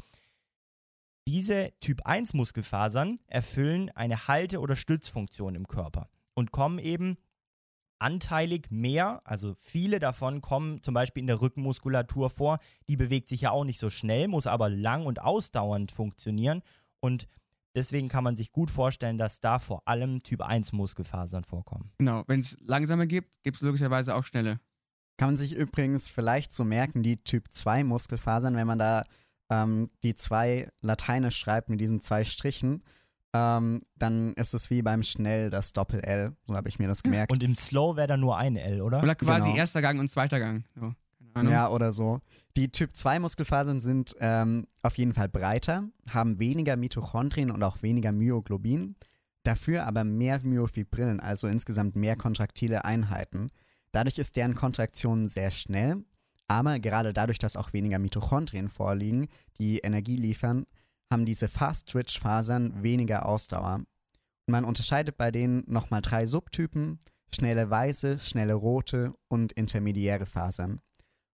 Diese 1.27 1.73
Typ 1.81 2.05
1 2.05 2.35
Muskelfasern 2.35 3.19
erfüllen 3.25 3.89
eine 3.89 4.27
Halte- 4.27 4.59
oder 4.59 4.75
Stützfunktion 4.75 5.55
im 5.55 5.67
Körper 5.67 6.09
und 6.35 6.51
kommen 6.51 6.77
eben 6.77 7.17
anteilig 7.99 8.69
mehr, 8.69 9.21
also 9.23 9.55
viele 9.59 9.99
davon 9.99 10.41
kommen 10.41 10.81
zum 10.81 10.93
Beispiel 10.93 11.21
in 11.21 11.27
der 11.27 11.41
Rückenmuskulatur 11.41 12.29
vor. 12.29 12.57
Die 12.87 12.97
bewegt 12.97 13.29
sich 13.29 13.41
ja 13.41 13.51
auch 13.51 13.63
nicht 13.63 13.79
so 13.79 13.89
schnell, 13.89 14.27
muss 14.27 14.47
aber 14.47 14.69
lang 14.69 15.05
und 15.05 15.21
ausdauernd 15.21 15.91
funktionieren. 15.91 16.61
Und 16.99 17.27
deswegen 17.75 18.07
kann 18.07 18.23
man 18.23 18.35
sich 18.35 18.51
gut 18.51 18.69
vorstellen, 18.69 19.17
dass 19.17 19.39
da 19.39 19.59
vor 19.59 19.81
allem 19.85 20.23
Typ 20.23 20.41
1 20.41 20.73
Muskelfasern 20.73 21.43
vorkommen. 21.43 21.91
Genau, 21.97 22.23
wenn 22.27 22.39
es 22.39 22.57
langsame 22.61 23.07
gibt, 23.07 23.41
gibt 23.43 23.57
es 23.57 23.61
logischerweise 23.61 24.15
auch 24.15 24.23
schnelle. 24.23 24.59
Kann 25.17 25.29
man 25.29 25.37
sich 25.37 25.53
übrigens 25.53 26.09
vielleicht 26.09 26.53
so 26.53 26.63
merken, 26.63 27.01
die 27.01 27.17
Typ 27.17 27.51
2 27.51 27.83
Muskelfasern, 27.83 28.55
wenn 28.55 28.67
man 28.67 28.79
da 28.79 29.03
ähm, 29.49 29.89
die 30.03 30.15
zwei 30.15 30.69
lateinisch 30.81 31.37
schreibt 31.37 31.69
mit 31.69 31.79
diesen 31.79 32.01
zwei 32.01 32.23
Strichen, 32.23 32.83
ähm, 33.37 33.81
dann 33.97 34.33
ist 34.33 34.53
es 34.53 34.69
wie 34.69 34.81
beim 34.81 35.03
Schnell 35.03 35.49
das 35.49 35.73
Doppel-L. 35.73 36.33
So 36.47 36.55
habe 36.55 36.69
ich 36.69 36.79
mir 36.79 36.87
das 36.87 37.03
gemerkt. 37.03 37.31
Und 37.31 37.43
im 37.43 37.55
Slow 37.55 37.95
wäre 37.95 38.07
da 38.07 38.17
nur 38.17 38.37
ein 38.37 38.55
L, 38.55 38.81
oder? 38.81 39.03
Oder 39.03 39.15
quasi 39.15 39.47
Genau. 39.47 39.57
erster 39.57 39.81
Gang 39.81 39.99
und 39.99 40.09
zweiter 40.09 40.39
Gang. 40.39 40.63
So. 40.75 40.93
Ja, 41.43 41.69
oder 41.69 41.91
so. 41.91 42.19
Die 42.55 42.71
Typ 42.71 42.95
2 42.95 43.19
Muskelfasern 43.19 43.79
sind 43.79 44.15
ähm, 44.19 44.65
auf 44.81 44.97
jeden 44.97 45.13
Fall 45.13 45.29
breiter, 45.29 45.83
haben 46.09 46.39
weniger 46.39 46.75
Mitochondrien 46.75 47.51
und 47.51 47.61
auch 47.61 47.83
weniger 47.83 48.11
Myoglobin, 48.11 48.95
dafür 49.43 49.85
aber 49.85 50.03
mehr 50.03 50.39
Myofibrillen, 50.43 51.19
also 51.19 51.47
insgesamt 51.47 51.95
mehr 51.95 52.15
kontraktile 52.15 52.85
Einheiten. 52.85 53.49
Dadurch 53.91 54.17
ist 54.17 54.35
deren 54.35 54.55
Kontraktion 54.55 55.29
sehr 55.29 55.51
schnell, 55.51 56.03
aber 56.47 56.79
gerade 56.79 57.13
dadurch, 57.13 57.37
dass 57.37 57.55
auch 57.55 57.73
weniger 57.73 57.99
Mitochondrien 57.99 58.69
vorliegen, 58.69 59.27
die 59.59 59.77
Energie 59.79 60.15
liefern, 60.15 60.65
haben 61.11 61.25
diese 61.25 61.49
Fast-Twitch-Fasern 61.49 62.83
weniger 62.83 63.25
Ausdauer. 63.25 63.75
Und 63.75 64.51
man 64.51 64.65
unterscheidet 64.65 65.17
bei 65.17 65.31
denen 65.31 65.63
nochmal 65.67 66.01
drei 66.01 66.25
Subtypen, 66.25 66.99
schnelle 67.33 67.69
weiße, 67.69 68.19
schnelle 68.19 68.53
rote 68.53 69.13
und 69.27 69.51
intermediäre 69.53 70.25
Fasern. 70.25 70.79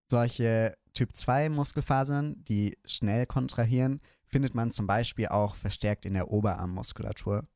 Solche 0.09 0.75
Typ 0.93 1.15
2 1.15 1.49
Muskelfasern, 1.49 2.43
die 2.45 2.77
schnell 2.85 3.25
kontrahieren, 3.25 3.99
findet 4.27 4.53
man 4.55 4.71
zum 4.71 4.87
Beispiel 4.87 5.27
auch 5.27 5.55
verstärkt 5.55 6.05
in 6.05 6.13
der 6.13 6.29
Oberarmmuskulatur. 6.29 7.47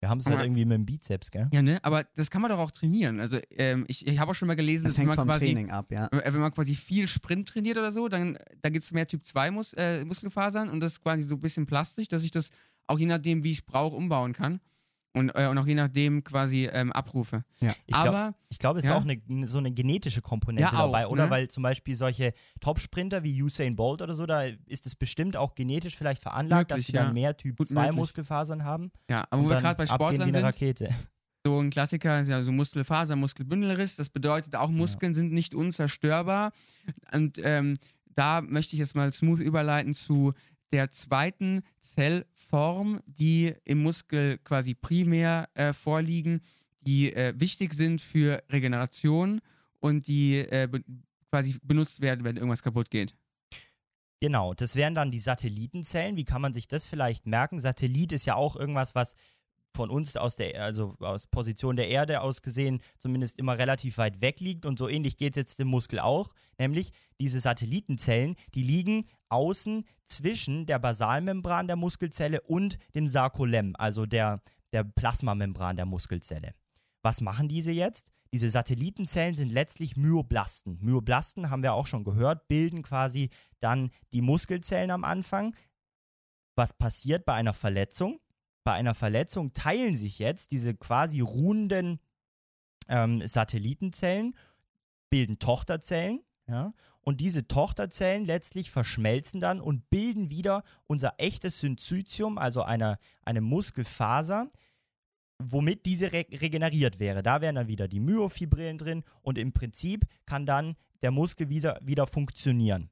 Wir 0.00 0.10
haben 0.10 0.18
es 0.18 0.26
Aber- 0.26 0.36
halt 0.36 0.46
irgendwie 0.46 0.64
mit 0.66 0.74
dem 0.76 0.84
Bizeps, 0.86 1.30
gell? 1.30 1.48
Ja, 1.52 1.62
ne? 1.62 1.78
Aber 1.82 2.04
das 2.16 2.30
kann 2.30 2.42
man 2.42 2.50
doch 2.50 2.58
auch 2.58 2.70
trainieren. 2.70 3.18
Also, 3.18 3.38
ähm, 3.52 3.84
ich, 3.88 4.06
ich 4.06 4.18
habe 4.18 4.30
auch 4.30 4.34
schon 4.34 4.46
mal 4.48 4.54
gelesen, 4.56 4.84
Das 4.84 4.92
dass 4.92 4.98
hängt 4.98 5.10
wenn 5.10 5.16
man 5.16 5.26
vom 5.26 5.28
quasi, 5.28 5.46
Training 5.46 5.70
ab, 5.70 5.90
ja. 5.90 6.06
äh, 6.08 6.32
wenn 6.32 6.40
man 6.40 6.52
quasi 6.52 6.74
viel 6.74 7.08
Sprint 7.08 7.48
trainiert 7.48 7.78
oder 7.78 7.92
so, 7.92 8.08
dann 8.08 8.38
da 8.62 8.68
gibt 8.68 8.84
es 8.84 8.92
mehr 8.92 9.06
Typ 9.06 9.24
2 9.24 9.50
Mus 9.50 9.72
äh, 9.72 10.04
Muskelfasern 10.04 10.68
und 10.68 10.80
das 10.80 10.92
ist 10.92 11.02
quasi 11.02 11.22
so 11.22 11.36
ein 11.36 11.40
bisschen 11.40 11.66
plastisch, 11.66 12.08
dass 12.08 12.22
ich 12.24 12.30
das 12.30 12.50
auch 12.86 12.98
je 12.98 13.06
nachdem, 13.06 13.42
wie 13.42 13.50
ich 13.52 13.64
brauche, 13.66 13.96
umbauen 13.96 14.32
kann. 14.32 14.60
Und, 15.16 15.30
äh, 15.30 15.46
und 15.46 15.56
auch 15.56 15.66
je 15.66 15.74
nachdem 15.74 16.22
quasi 16.24 16.66
ähm, 16.70 16.92
abrufe. 16.92 17.42
Ich 17.60 17.68
glaub- 17.86 18.06
Aber 18.06 18.34
Ich 18.50 18.58
glaube, 18.58 18.80
es 18.80 18.84
ist 18.84 18.90
Ja. 18.90 18.98
auch 18.98 19.04
eine, 19.06 19.46
so 19.46 19.56
eine 19.58 19.72
genetische 19.72 20.20
Komponente 20.20 20.62
Ja, 20.74 20.78
auch, 20.78 20.86
dabei, 20.92 21.06
oder? 21.06 21.24
ne? 21.24 21.30
Weil 21.30 21.48
zum 21.48 21.62
Beispiel 21.62 21.96
solche 21.96 22.34
Top-Sprinter 22.60 23.22
wie 23.24 23.42
Usain 23.42 23.76
Bolt 23.76 24.02
oder 24.02 24.12
so, 24.12 24.26
da 24.26 24.42
ist 24.66 24.84
es 24.86 24.94
bestimmt 24.94 25.36
auch 25.36 25.54
genetisch 25.54 25.96
vielleicht 25.96 26.20
veranlagt, 26.22 26.70
dass 26.70 26.76
Möglich, 26.76 26.86
sie 26.88 26.92
dann 26.92 27.06
ja. 27.08 27.12
mehr 27.14 27.36
Typ 27.36 27.56
Gut 27.56 27.68
2 27.68 27.74
möglich. 27.80 27.96
Muskelfasern 27.96 28.62
haben. 28.64 28.90
ja, 29.10 29.24
aber 29.30 29.42
wo 29.42 29.48
wir 29.48 29.56
gerade 29.60 29.76
bei 29.78 29.86
Sportlern 29.86 30.32
sind, 30.32 30.44
Rakete. 30.44 30.90
so 31.46 31.58
ein 31.60 31.70
Klassiker 31.70 32.20
ist 32.20 32.28
ja 32.28 32.42
so 32.42 32.52
Muskelfaser, 32.52 33.16
Muskelbündelriss. 33.16 33.96
Das 33.96 34.10
bedeutet 34.10 34.54
auch, 34.54 34.68
Muskeln 34.68 35.14
sind 35.14 35.32
nicht 35.32 35.54
unzerstörbar. 35.54 36.52
Und 37.12 37.40
ähm, 37.42 37.78
da 38.14 38.42
möchte 38.42 38.74
ich 38.74 38.80
jetzt 38.80 38.94
mal 38.94 39.10
smooth 39.12 39.40
überleiten 39.40 39.94
zu 39.94 40.34
der 40.72 40.90
zweiten 40.90 41.62
Zellform, 42.46 43.00
die 43.06 43.54
im 43.64 43.82
Muskel 43.82 44.38
quasi 44.38 44.74
primär 44.74 45.48
äh, 45.54 45.72
vorliegen, 45.72 46.40
die 46.80 47.12
äh, 47.12 47.34
wichtig 47.36 47.74
sind 47.74 48.00
für 48.00 48.42
Regeneration 48.50 49.40
und 49.80 50.06
die 50.06 50.38
äh, 50.38 50.68
be 50.70 50.82
quasi 51.30 51.58
benutzt 51.62 52.00
werden, 52.00 52.24
wenn 52.24 52.36
irgendwas 52.36 52.62
kaputt 52.62 52.88
geht. 52.88 53.14
Genau, 54.20 54.54
das 54.54 54.76
wären 54.76 54.94
dann 54.94 55.10
die 55.10 55.18
Satellitenzellen. 55.18 56.16
Wie 56.16 56.24
kann 56.24 56.40
man 56.40 56.54
sich 56.54 56.68
das 56.68 56.86
vielleicht 56.86 57.26
merken? 57.26 57.60
Satellit 57.60 58.12
ist 58.12 58.26
ja 58.26 58.36
auch 58.36 58.56
irgendwas, 58.56 58.94
was 58.94 59.16
von 59.76 59.90
uns 59.90 60.16
aus 60.16 60.36
der, 60.36 60.62
also 60.62 60.96
aus 61.00 61.26
Position 61.28 61.76
der 61.76 61.88
Erde 61.88 62.22
aus 62.22 62.42
gesehen, 62.42 62.80
zumindest 62.98 63.38
immer 63.38 63.58
relativ 63.58 63.98
weit 63.98 64.20
weg 64.20 64.40
liegt. 64.40 64.66
Und 64.66 64.78
so 64.78 64.88
ähnlich 64.88 65.16
geht 65.16 65.34
es 65.34 65.36
jetzt 65.36 65.58
dem 65.58 65.68
Muskel 65.68 66.00
auch. 66.00 66.32
Nämlich 66.58 66.90
diese 67.20 67.38
Satellitenzellen, 67.38 68.34
die 68.54 68.62
liegen 68.62 69.06
außen 69.28 69.84
zwischen 70.04 70.66
der 70.66 70.78
Basalmembran 70.78 71.66
der 71.66 71.76
Muskelzelle 71.76 72.40
und 72.40 72.78
dem 72.94 73.06
Sarkolem, 73.06 73.74
also 73.78 74.06
der, 74.06 74.42
der 74.72 74.84
Plasmamembran 74.84 75.76
der 75.76 75.86
Muskelzelle. 75.86 76.52
Was 77.02 77.20
machen 77.20 77.48
diese 77.48 77.70
jetzt? 77.70 78.10
Diese 78.32 78.50
Satellitenzellen 78.50 79.34
sind 79.34 79.52
letztlich 79.52 79.96
Myoblasten. 79.96 80.78
Myoblasten 80.80 81.50
haben 81.50 81.62
wir 81.62 81.74
auch 81.74 81.86
schon 81.86 82.04
gehört, 82.04 82.48
bilden 82.48 82.82
quasi 82.82 83.30
dann 83.60 83.90
die 84.12 84.22
Muskelzellen 84.22 84.90
am 84.90 85.04
Anfang. 85.04 85.54
Was 86.56 86.72
passiert 86.72 87.24
bei 87.24 87.34
einer 87.34 87.54
Verletzung? 87.54 88.18
Bei 88.66 88.72
einer 88.72 88.96
Verletzung 88.96 89.52
teilen 89.52 89.94
sich 89.94 90.18
jetzt 90.18 90.50
diese 90.50 90.74
quasi 90.74 91.20
ruhenden 91.20 92.00
ähm, 92.88 93.22
Satellitenzellen, 93.24 94.34
bilden 95.08 95.38
Tochterzellen, 95.38 96.24
ja, 96.48 96.74
und 97.00 97.20
diese 97.20 97.46
Tochterzellen 97.46 98.24
letztlich 98.24 98.72
verschmelzen 98.72 99.38
dann 99.38 99.60
und 99.60 99.88
bilden 99.88 100.30
wieder 100.30 100.64
unser 100.88 101.14
echtes 101.18 101.60
Synzytium, 101.60 102.38
also 102.38 102.62
eine, 102.62 102.98
eine 103.24 103.40
Muskelfaser, 103.40 104.50
womit 105.38 105.86
diese 105.86 106.12
re 106.12 106.26
regeneriert 106.32 106.98
wäre. 106.98 107.22
Da 107.22 107.40
wären 107.42 107.54
dann 107.54 107.68
wieder 107.68 107.86
die 107.86 108.00
Myofibrillen 108.00 108.78
drin 108.78 109.04
und 109.22 109.38
im 109.38 109.52
Prinzip 109.52 110.06
kann 110.24 110.44
dann 110.44 110.74
der 111.02 111.12
Muskel 111.12 111.50
wieder, 111.50 111.78
wieder 111.84 112.08
funktionieren. 112.08 112.90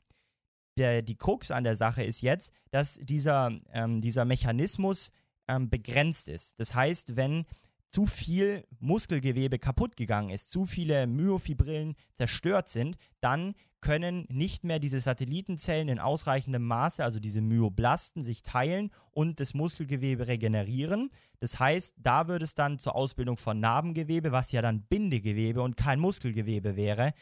Der, 0.78 1.02
die 1.02 1.16
Krux 1.16 1.50
an 1.50 1.64
der 1.64 1.74
Sache 1.74 2.04
ist 2.04 2.20
jetzt, 2.20 2.52
dass 2.70 2.94
dieser, 2.94 3.50
ähm, 3.72 4.00
dieser 4.00 4.24
Mechanismus 4.24 5.10
ähm, 5.48 5.70
begrenzt 5.70 6.28
ist. 6.28 6.58
Das 6.58 6.74
heißt, 6.74 7.16
wenn 7.16 7.44
zu 7.90 8.06
viel 8.06 8.64
Muskelgewebe 8.80 9.60
kaputt 9.60 9.96
gegangen 9.96 10.30
ist, 10.30 10.50
zu 10.50 10.66
viele 10.66 11.06
Myofibrillen 11.06 11.94
zerstört 12.14 12.68
sind, 12.68 12.96
dann 13.20 13.54
können 13.80 14.26
nicht 14.30 14.64
mehr 14.64 14.78
diese 14.78 14.98
Satellitenzellen 14.98 15.88
in 15.88 16.00
ausreichendem 16.00 16.64
Maße, 16.64 17.04
also 17.04 17.20
diese 17.20 17.40
Myoblasten, 17.42 18.22
sich 18.22 18.42
teilen 18.42 18.90
und 19.12 19.38
das 19.38 19.54
Muskelgewebe 19.54 20.26
regenerieren. 20.26 21.10
Das 21.38 21.60
heißt, 21.60 21.94
da 21.98 22.26
würde 22.26 22.46
es 22.46 22.54
dann 22.54 22.78
zur 22.78 22.96
Ausbildung 22.96 23.36
von 23.36 23.60
Narbengewebe, 23.60 24.32
was 24.32 24.52
ja 24.52 24.62
dann 24.62 24.82
Bindegewebe 24.82 25.60
und 25.62 25.76
kein 25.76 26.00
Muskelgewebe 26.00 26.76
wäre, 26.76 27.12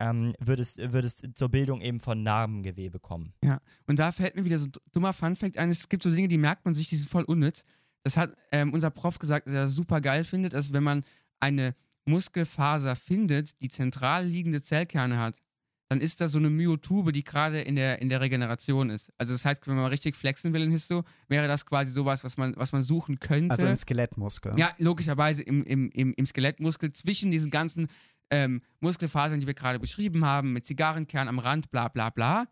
ähm, 0.00 0.34
würde, 0.38 0.62
es, 0.62 0.78
würde 0.78 1.06
es 1.06 1.22
zur 1.34 1.48
Bildung 1.48 1.80
eben 1.80 2.00
von 2.00 2.22
Narbengewebe 2.22 2.98
kommen. 2.98 3.34
Ja, 3.42 3.60
und 3.86 3.98
da 3.98 4.12
fällt 4.12 4.36
mir 4.36 4.44
wieder 4.44 4.58
so 4.58 4.66
ein 4.66 4.72
dummer 4.92 5.12
Funfact 5.12 5.58
ein. 5.58 5.70
Es 5.70 5.88
gibt 5.88 6.02
so 6.02 6.10
Dinge, 6.10 6.28
die 6.28 6.38
merkt 6.38 6.64
man 6.64 6.74
sich, 6.74 6.88
die 6.88 6.96
sind 6.96 7.10
voll 7.10 7.24
unnütz. 7.24 7.64
Das 8.04 8.16
hat 8.16 8.36
ähm, 8.52 8.72
unser 8.72 8.90
Prof 8.90 9.18
gesagt, 9.18 9.46
dass 9.46 9.54
er 9.54 9.62
das 9.62 9.72
super 9.72 10.00
geil 10.00 10.24
findet, 10.24 10.54
dass 10.54 10.72
wenn 10.72 10.84
man 10.84 11.04
eine 11.40 11.74
Muskelfaser 12.04 12.96
findet, 12.96 13.60
die 13.60 13.68
zentral 13.68 14.24
liegende 14.24 14.62
Zellkerne 14.62 15.18
hat, 15.18 15.42
dann 15.88 16.00
ist 16.00 16.20
das 16.20 16.32
so 16.32 16.38
eine 16.38 16.50
Myotube, 16.50 17.12
die 17.12 17.24
gerade 17.24 17.60
in 17.60 17.74
der, 17.74 18.02
in 18.02 18.10
der 18.10 18.20
Regeneration 18.20 18.90
ist. 18.90 19.10
Also 19.16 19.32
das 19.32 19.44
heißt, 19.44 19.66
wenn 19.66 19.76
man 19.76 19.86
richtig 19.86 20.16
flexen 20.16 20.52
will 20.52 20.62
in 20.62 20.70
Histo, 20.70 21.04
wäre 21.28 21.48
das 21.48 21.64
quasi 21.64 21.92
sowas, 21.92 22.24
was 22.24 22.36
man, 22.36 22.54
was 22.56 22.72
man 22.72 22.82
suchen 22.82 23.20
könnte. 23.20 23.52
Also 23.52 23.66
im 23.66 23.76
Skelettmuskel. 23.76 24.52
Ja, 24.58 24.70
logischerweise 24.78 25.42
im, 25.42 25.64
im, 25.64 25.90
im, 25.90 26.12
im 26.12 26.26
Skelettmuskel 26.26 26.92
zwischen 26.92 27.30
diesen 27.30 27.50
ganzen 27.50 27.88
ähm, 28.30 28.62
Muskelfasern, 28.80 29.40
die 29.40 29.46
wir 29.46 29.54
gerade 29.54 29.78
beschrieben 29.78 30.24
haben, 30.24 30.52
mit 30.52 30.66
Zigarrenkern 30.66 31.28
am 31.28 31.38
Rand, 31.38 31.70
bla 31.70 31.88
bla 31.88 32.10
bla, 32.10 32.46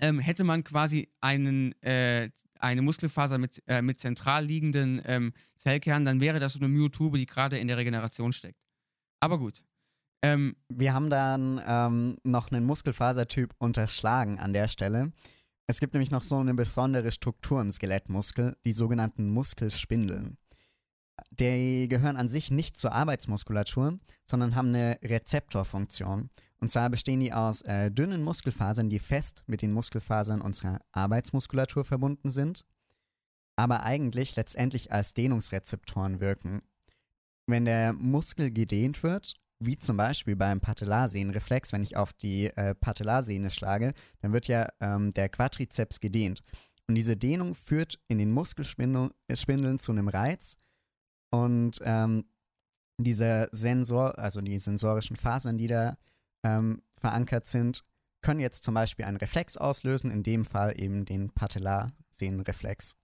ähm, 0.00 0.18
hätte 0.18 0.44
man 0.44 0.64
quasi 0.64 1.08
einen, 1.20 1.72
äh, 1.82 2.30
eine 2.58 2.82
Muskelfaser 2.82 3.38
mit, 3.38 3.62
äh, 3.66 3.82
mit 3.82 3.98
zentral 4.00 4.44
liegenden 4.44 5.00
ähm, 5.04 5.32
Zellkernen, 5.56 6.04
dann 6.04 6.20
wäre 6.20 6.40
das 6.40 6.54
so 6.54 6.58
eine 6.58 6.68
Myotube, 6.68 7.18
die 7.18 7.26
gerade 7.26 7.58
in 7.58 7.68
der 7.68 7.76
Regeneration 7.76 8.32
steckt. 8.32 8.60
Aber 9.20 9.38
gut. 9.38 9.62
Ähm, 10.22 10.56
Wir 10.68 10.94
haben 10.94 11.10
dann 11.10 11.60
ähm, 11.66 12.16
noch 12.24 12.50
einen 12.50 12.64
Muskelfasertyp 12.64 13.54
unterschlagen 13.58 14.38
an 14.38 14.52
der 14.52 14.68
Stelle. 14.68 15.12
Es 15.66 15.80
gibt 15.80 15.94
nämlich 15.94 16.10
noch 16.10 16.22
so 16.22 16.36
eine 16.36 16.54
besondere 16.54 17.10
Struktur 17.10 17.60
im 17.60 17.70
Skelettmuskel, 17.70 18.56
die 18.64 18.72
sogenannten 18.72 19.30
Muskelspindeln. 19.30 20.36
Die 21.40 21.88
gehören 21.88 22.16
an 22.16 22.28
sich 22.28 22.50
nicht 22.50 22.76
zur 22.76 22.92
Arbeitsmuskulatur, 22.92 23.98
sondern 24.24 24.54
haben 24.54 24.68
eine 24.68 24.98
Rezeptorfunktion. 25.02 26.30
Und 26.60 26.70
zwar 26.70 26.88
bestehen 26.90 27.20
die 27.20 27.32
aus 27.32 27.62
äh, 27.62 27.90
dünnen 27.90 28.22
Muskelfasern, 28.22 28.88
die 28.88 28.98
fest 28.98 29.42
mit 29.46 29.62
den 29.62 29.72
Muskelfasern 29.72 30.40
unserer 30.40 30.80
Arbeitsmuskulatur 30.92 31.84
verbunden 31.84 32.30
sind, 32.30 32.64
aber 33.56 33.82
eigentlich 33.82 34.36
letztendlich 34.36 34.92
als 34.92 35.14
Dehnungsrezeptoren 35.14 36.20
wirken. 36.20 36.62
Wenn 37.46 37.64
der 37.64 37.92
Muskel 37.92 38.50
gedehnt 38.50 39.02
wird, 39.02 39.34
wie 39.58 39.78
zum 39.78 39.96
Beispiel 39.96 40.36
beim 40.36 40.60
Patellarsehnenreflex, 40.60 41.72
wenn 41.72 41.82
ich 41.82 41.96
auf 41.96 42.12
die 42.12 42.46
äh, 42.46 42.74
Patellarsehne 42.74 43.50
schlage, 43.50 43.92
dann 44.20 44.32
wird 44.32 44.48
ja 44.48 44.68
ähm, 44.80 45.12
der 45.12 45.28
Quadrizeps 45.28 46.00
gedehnt. 46.00 46.42
Und 46.86 46.94
diese 46.96 47.16
Dehnung 47.16 47.54
führt 47.54 47.98
in 48.08 48.18
den 48.18 48.30
Muskelspindeln 48.30 49.78
zu 49.78 49.92
einem 49.92 50.08
Reiz 50.08 50.58
und 51.34 51.80
ähm, 51.82 52.24
diese 52.98 53.48
Sensor, 53.50 54.18
also 54.18 54.40
die 54.40 54.58
sensorischen 54.58 55.16
Fasern, 55.16 55.58
die 55.58 55.66
da 55.66 55.96
ähm, 56.44 56.82
verankert 56.96 57.46
sind, 57.46 57.82
können 58.22 58.40
jetzt 58.40 58.62
zum 58.62 58.74
Beispiel 58.74 59.04
einen 59.04 59.16
Reflex 59.16 59.56
auslösen, 59.56 60.10
in 60.10 60.22
dem 60.22 60.44
Fall 60.44 60.80
eben 60.80 61.04
den 61.04 61.30
Patellarsehnenreflex. 61.30 62.96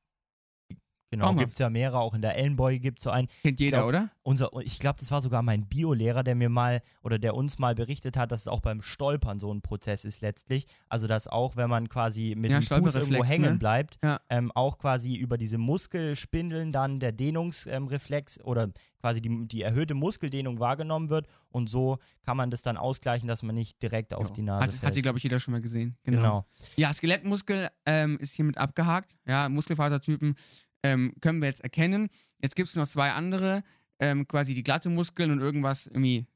Genau, 1.10 1.34
gibt 1.34 1.52
es 1.54 1.58
ja 1.58 1.68
mehrere, 1.70 1.98
auch 1.98 2.14
in 2.14 2.22
der 2.22 2.36
Ellenbeuge 2.36 2.78
gibt 2.78 3.00
es 3.00 3.04
so 3.04 3.10
einen. 3.10 3.26
kennt 3.42 3.58
jeder, 3.58 3.78
glaub- 3.78 3.88
oder? 3.88 4.10
Unser, 4.22 4.50
ich 4.62 4.78
glaube, 4.78 4.96
das 5.00 5.10
war 5.10 5.20
sogar 5.20 5.42
mein 5.42 5.66
Biolehrer, 5.66 6.22
der 6.22 6.36
mir 6.36 6.48
mal 6.48 6.82
oder 7.02 7.18
der 7.18 7.34
uns 7.34 7.58
mal 7.58 7.74
berichtet 7.74 8.16
hat, 8.16 8.30
dass 8.30 8.42
es 8.42 8.48
auch 8.48 8.60
beim 8.60 8.80
Stolpern 8.80 9.40
so 9.40 9.52
ein 9.52 9.60
Prozess 9.60 10.04
ist 10.04 10.20
letztlich. 10.22 10.66
Also, 10.88 11.08
dass 11.08 11.26
auch, 11.26 11.56
wenn 11.56 11.68
man 11.68 11.88
quasi 11.88 12.34
mit 12.36 12.52
Ja, 12.52 12.60
dem 12.60 12.62
Fuß 12.84 12.94
irgendwo 12.94 13.24
hängen 13.24 13.52
ne? 13.54 13.58
bleibt, 13.58 13.98
Ja. 14.04 14.20
ähm, 14.28 14.52
auch 14.54 14.78
quasi 14.78 15.16
über 15.16 15.36
diese 15.36 15.58
Muskelspindeln 15.58 16.70
dann 16.70 17.00
der 17.00 17.10
Dehnungsreflex 17.12 18.40
oder 18.42 18.70
quasi 19.00 19.20
die, 19.20 19.48
die 19.48 19.62
erhöhte 19.62 19.94
Muskeldehnung 19.94 20.60
wahrgenommen 20.60 21.08
wird. 21.08 21.26
Und 21.50 21.68
so 21.70 21.98
kann 22.24 22.36
man 22.36 22.50
das 22.50 22.62
dann 22.62 22.76
ausgleichen, 22.76 23.26
dass 23.28 23.42
man 23.42 23.54
nicht 23.54 23.82
direkt 23.82 24.14
auf 24.14 24.28
Ja. 24.28 24.34
die 24.34 24.42
Nase 24.42 24.62
Hat, 24.62 24.70
fällt. 24.72 24.82
hat 24.84 24.96
die, 24.96 25.02
glaube 25.02 25.18
ich, 25.18 25.24
jeder 25.24 25.40
schon 25.40 25.52
mal 25.52 25.60
gesehen. 25.60 25.96
genau. 26.04 26.44
Ja, 26.76 26.92
Skelettmuskel 26.92 27.68
ähm, 27.86 28.16
ist 28.20 28.34
hiermit 28.34 28.58
abgehakt. 28.58 29.16
Ja, 29.26 29.48
Muskelfasertypen 29.48 30.36
ähm, 30.82 31.14
können 31.20 31.40
wir 31.40 31.48
jetzt 31.48 31.62
erkennen. 31.62 32.08
Jetzt 32.42 32.56
gibt 32.56 32.68
es 32.68 32.76
noch 32.76 32.86
zwei 32.88 33.10
andere, 33.12 33.62
ähm, 33.98 34.26
quasi 34.26 34.54
die 34.54 34.62
glatte 34.62 34.88
Muskeln 34.88 35.30
und 35.30 35.40
irgendwas 35.40 35.86
irgendwie 35.86 36.26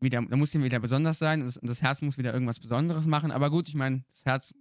wieder, 0.00 0.22
da 0.22 0.36
muss 0.36 0.54
wieder 0.54 0.80
besonders 0.80 1.18
sein 1.18 1.40
und 1.40 1.46
das, 1.46 1.56
und 1.56 1.68
das 1.68 1.80
Herz 1.82 2.02
muss 2.02 2.18
wieder 2.18 2.32
irgendwas 2.32 2.58
Besonderes 2.60 3.06
machen. 3.06 3.30
Aber 3.30 3.50
gut, 3.50 3.68
ich 3.68 3.74
meine, 3.74 4.04
das 4.10 4.24
Herz 4.24 4.54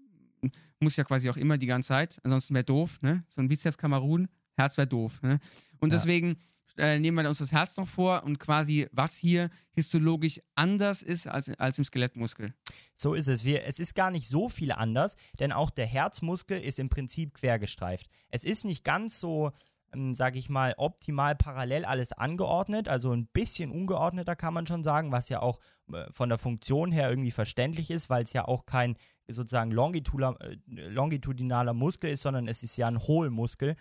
muss 0.80 0.96
ja 0.96 1.04
quasi 1.04 1.30
auch 1.30 1.38
immer 1.38 1.58
die 1.58 1.66
ganze 1.68 1.88
Zeit, 1.90 2.20
ansonsten 2.24 2.54
wäre 2.54 2.64
doof, 2.66 3.00
ne? 3.02 3.24
So 3.30 3.42
ein 3.42 3.48
Bizeps 3.48 3.78
Kamerun, 3.78 4.28
Herz 4.56 4.78
wäre 4.78 4.88
doof, 4.88 5.22
ne? 5.22 5.40
Und 5.80 5.92
Ja. 5.92 5.98
deswegen 5.98 6.38
äh, 6.78 7.00
nehmen 7.00 7.24
wir 7.24 7.30
uns 7.30 7.38
das 7.38 7.52
Herz 7.52 7.78
noch 7.78 7.88
vor 7.88 8.24
und 8.24 8.40
quasi, 8.40 8.88
was 8.92 9.18
hier 9.18 9.50
histologisch 9.72 10.42
anders 10.56 11.02
ist 11.02 11.28
als, 11.28 11.50
als 11.60 11.78
im 11.78 11.86
Skelettmuskel. 11.86 12.54
So 12.96 13.14
ist 13.14 13.28
es. 13.28 13.46
Wir, 13.46 13.66
es 13.66 13.80
ist 13.80 13.96
gar 13.96 14.12
nicht 14.12 14.28
so 14.28 14.50
viel 14.50 14.72
anders, 14.72 15.16
denn 15.40 15.52
auch 15.52 15.70
der 15.70 15.86
Herzmuskel 15.86 16.60
ist 16.62 16.80
im 16.80 16.90
Prinzip 16.90 17.36
quergestreift. 17.36 18.08
Es 18.30 18.44
ist 18.44 18.66
nicht 18.66 18.84
ganz 18.84 19.20
so, 19.20 19.52
ähm, 19.94 20.14
sage 20.14 20.40
ich 20.40 20.50
mal, 20.50 20.74
optimal 20.78 21.36
parallel 21.36 21.86
alles 21.86 22.12
angeordnet, 22.12 22.88
also 22.88 23.12
ein 23.12 23.28
bisschen 23.28 23.72
ungeordneter 23.72 24.36
kann 24.36 24.54
man 24.54 24.66
schon 24.66 24.84
sagen, 24.84 25.12
was 25.12 25.30
ja 25.30 25.42
auch 25.42 25.60
äh, 25.92 26.12
von 26.12 26.30
der 26.30 26.38
Funktion 26.38 26.92
her 26.92 27.10
irgendwie 27.10 27.32
verständlich 27.32 27.92
ist, 27.92 28.10
weil 28.10 28.24
es 28.24 28.34
ja 28.34 28.48
auch 28.48 28.66
kein 28.66 28.98
sozusagen 29.28 29.72
longitudinaler, 29.72 30.42
äh, 30.42 30.58
longitudinaler 30.68 31.74
Muskel 31.74 32.12
ist, 32.12 32.24
sondern 32.24 32.48
es 32.48 32.64
ist 32.64 32.78
ja 32.78 32.88
ein 32.88 33.00
Hohlmuskel, 33.00 33.76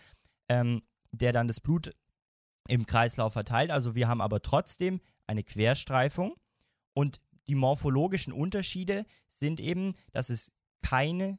ähm, 0.48 0.82
der 1.10 1.32
dann 1.32 1.48
das 1.48 1.60
Blut 1.60 1.90
im 2.68 2.86
Kreislauf 2.86 3.32
verteilt. 3.32 3.70
Also 3.70 3.94
wir 3.94 4.08
haben 4.08 4.20
aber 4.20 4.42
trotzdem 4.42 5.00
eine 5.26 5.42
Querstreifung 5.42 6.34
und 6.94 7.20
die 7.48 7.54
morphologischen 7.54 8.32
Unterschiede 8.32 9.04
sind 9.28 9.60
eben, 9.60 9.94
dass 10.12 10.30
es 10.30 10.52
keine, 10.82 11.38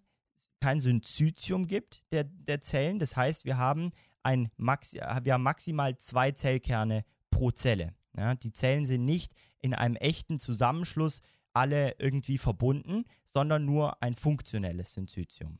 kein 0.59 0.81
Synzytium 0.81 1.67
gibt 1.67 2.03
der, 2.11 2.25
der 2.25 2.61
Zellen. 2.61 2.99
Das 2.99 3.15
heißt, 3.15 3.45
wir 3.45 3.57
haben, 3.57 3.91
ein 4.23 4.49
Maxi 4.57 4.99
wir 5.23 5.33
haben 5.33 5.43
maximal 5.43 5.97
zwei 5.97 6.31
Zellkerne 6.31 7.05
pro 7.29 7.51
Zelle. 7.51 7.93
Ja, 8.15 8.35
die 8.35 8.51
Zellen 8.51 8.85
sind 8.85 9.05
nicht 9.05 9.33
in 9.59 9.73
einem 9.73 9.95
echten 9.95 10.39
Zusammenschluss 10.39 11.21
alle 11.53 11.95
irgendwie 11.99 12.37
verbunden, 12.37 13.05
sondern 13.25 13.65
nur 13.65 14.01
ein 14.01 14.15
funktionelles 14.15 14.93
Synzytium. 14.93 15.59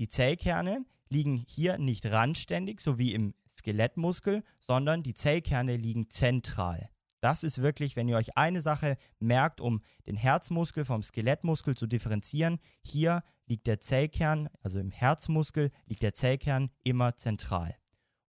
Die 0.00 0.08
Zellkerne 0.08 0.84
liegen 1.08 1.36
hier 1.36 1.78
nicht 1.78 2.06
randständig, 2.06 2.80
so 2.80 2.98
wie 2.98 3.14
im 3.14 3.34
Skelettmuskel, 3.64 4.44
sondern 4.60 5.02
die 5.02 5.14
Zellkerne 5.14 5.76
liegen 5.76 6.10
zentral. 6.10 6.90
Das 7.20 7.42
ist 7.42 7.62
wirklich, 7.62 7.96
wenn 7.96 8.06
ihr 8.06 8.18
euch 8.18 8.36
eine 8.36 8.60
Sache 8.60 8.98
merkt, 9.18 9.62
um 9.62 9.80
den 10.06 10.16
Herzmuskel 10.16 10.84
vom 10.84 11.02
Skelettmuskel 11.02 11.74
zu 11.74 11.86
differenzieren, 11.86 12.58
hier 12.82 13.22
liegt 13.46 13.66
der 13.66 13.80
Zellkern, 13.80 14.50
also 14.62 14.78
im 14.78 14.90
Herzmuskel 14.90 15.70
liegt 15.86 16.02
der 16.02 16.12
Zellkern 16.12 16.70
immer 16.82 17.16
zentral. 17.16 17.74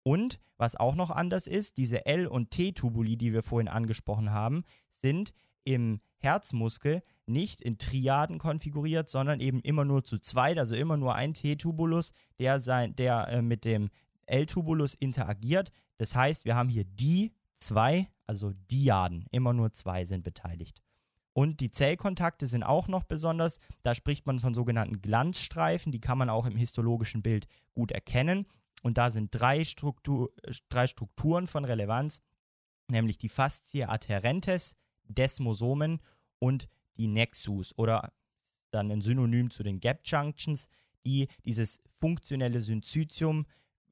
Und 0.03 0.39
was 0.55 0.77
auch 0.77 0.95
noch 0.95 1.11
anders 1.11 1.45
ist, 1.47 1.75
diese 1.75 2.05
L- 2.05 2.27
und 2.27 2.51
T-Tubuli, 2.51 3.17
die 3.17 3.33
wir 3.33 3.43
vorhin 3.43 3.67
angesprochen 3.67 4.31
haben, 4.31 4.63
sind 4.89 5.33
im 5.65 5.99
Herzmuskel 6.19 7.03
nicht 7.25 7.61
in 7.61 7.77
Triaden 7.77 8.37
konfiguriert, 8.37 9.09
sondern 9.09 9.41
eben 9.41 9.59
immer 9.61 9.83
nur 9.83 10.05
zu 10.05 10.19
zweit, 10.19 10.57
also 10.57 10.75
immer 10.75 10.95
nur 10.95 11.15
ein 11.15 11.33
T-Tubulus, 11.33 12.13
der, 12.39 12.61
sein, 12.61 12.95
der 12.95 13.27
äh, 13.27 13.41
mit 13.41 13.65
dem 13.65 13.89
L-Tubulus 14.25 14.93
interagiert. 14.93 15.71
Das 15.97 16.15
heißt, 16.15 16.45
wir 16.45 16.55
haben 16.55 16.69
hier 16.69 16.85
die 16.85 17.33
zwei, 17.55 18.09
also 18.25 18.51
Diaden, 18.71 19.25
immer 19.31 19.53
nur 19.53 19.73
zwei 19.73 20.05
sind 20.05 20.23
beteiligt. 20.23 20.81
Und 21.33 21.59
die 21.59 21.69
Zellkontakte 21.69 22.47
sind 22.47 22.63
auch 22.63 22.87
noch 22.87 23.03
besonders. 23.03 23.59
Da 23.83 23.93
spricht 23.93 24.25
man 24.25 24.39
von 24.39 24.53
sogenannten 24.53 25.01
Glanzstreifen, 25.01 25.91
die 25.91 25.99
kann 25.99 26.17
man 26.17 26.29
auch 26.29 26.45
im 26.45 26.55
histologischen 26.55 27.21
Bild 27.21 27.47
gut 27.73 27.91
erkennen. 27.91 28.47
Und 28.83 28.97
da 28.97 29.11
sind 29.11 29.31
drei, 29.31 29.65
Struktur, 29.65 30.31
drei 30.69 30.87
Strukturen 30.87 31.47
von 31.47 31.65
Relevanz, 31.65 32.21
nämlich 32.87 33.17
die 33.17 33.29
Faszie 33.29 33.89
adherentes, 33.89 34.75
Desmosomen 35.07 35.99
und 36.39 36.69
die 36.95 37.07
Nexus 37.07 37.77
oder 37.77 38.13
dann 38.71 38.91
ein 38.91 39.01
Synonym 39.01 39.49
zu 39.51 39.63
den 39.63 39.79
Gap 39.79 40.01
Junctions, 40.05 40.67
die 41.05 41.27
dieses 41.43 41.81
funktionelle 41.91 42.61
Synzytium, 42.61 43.45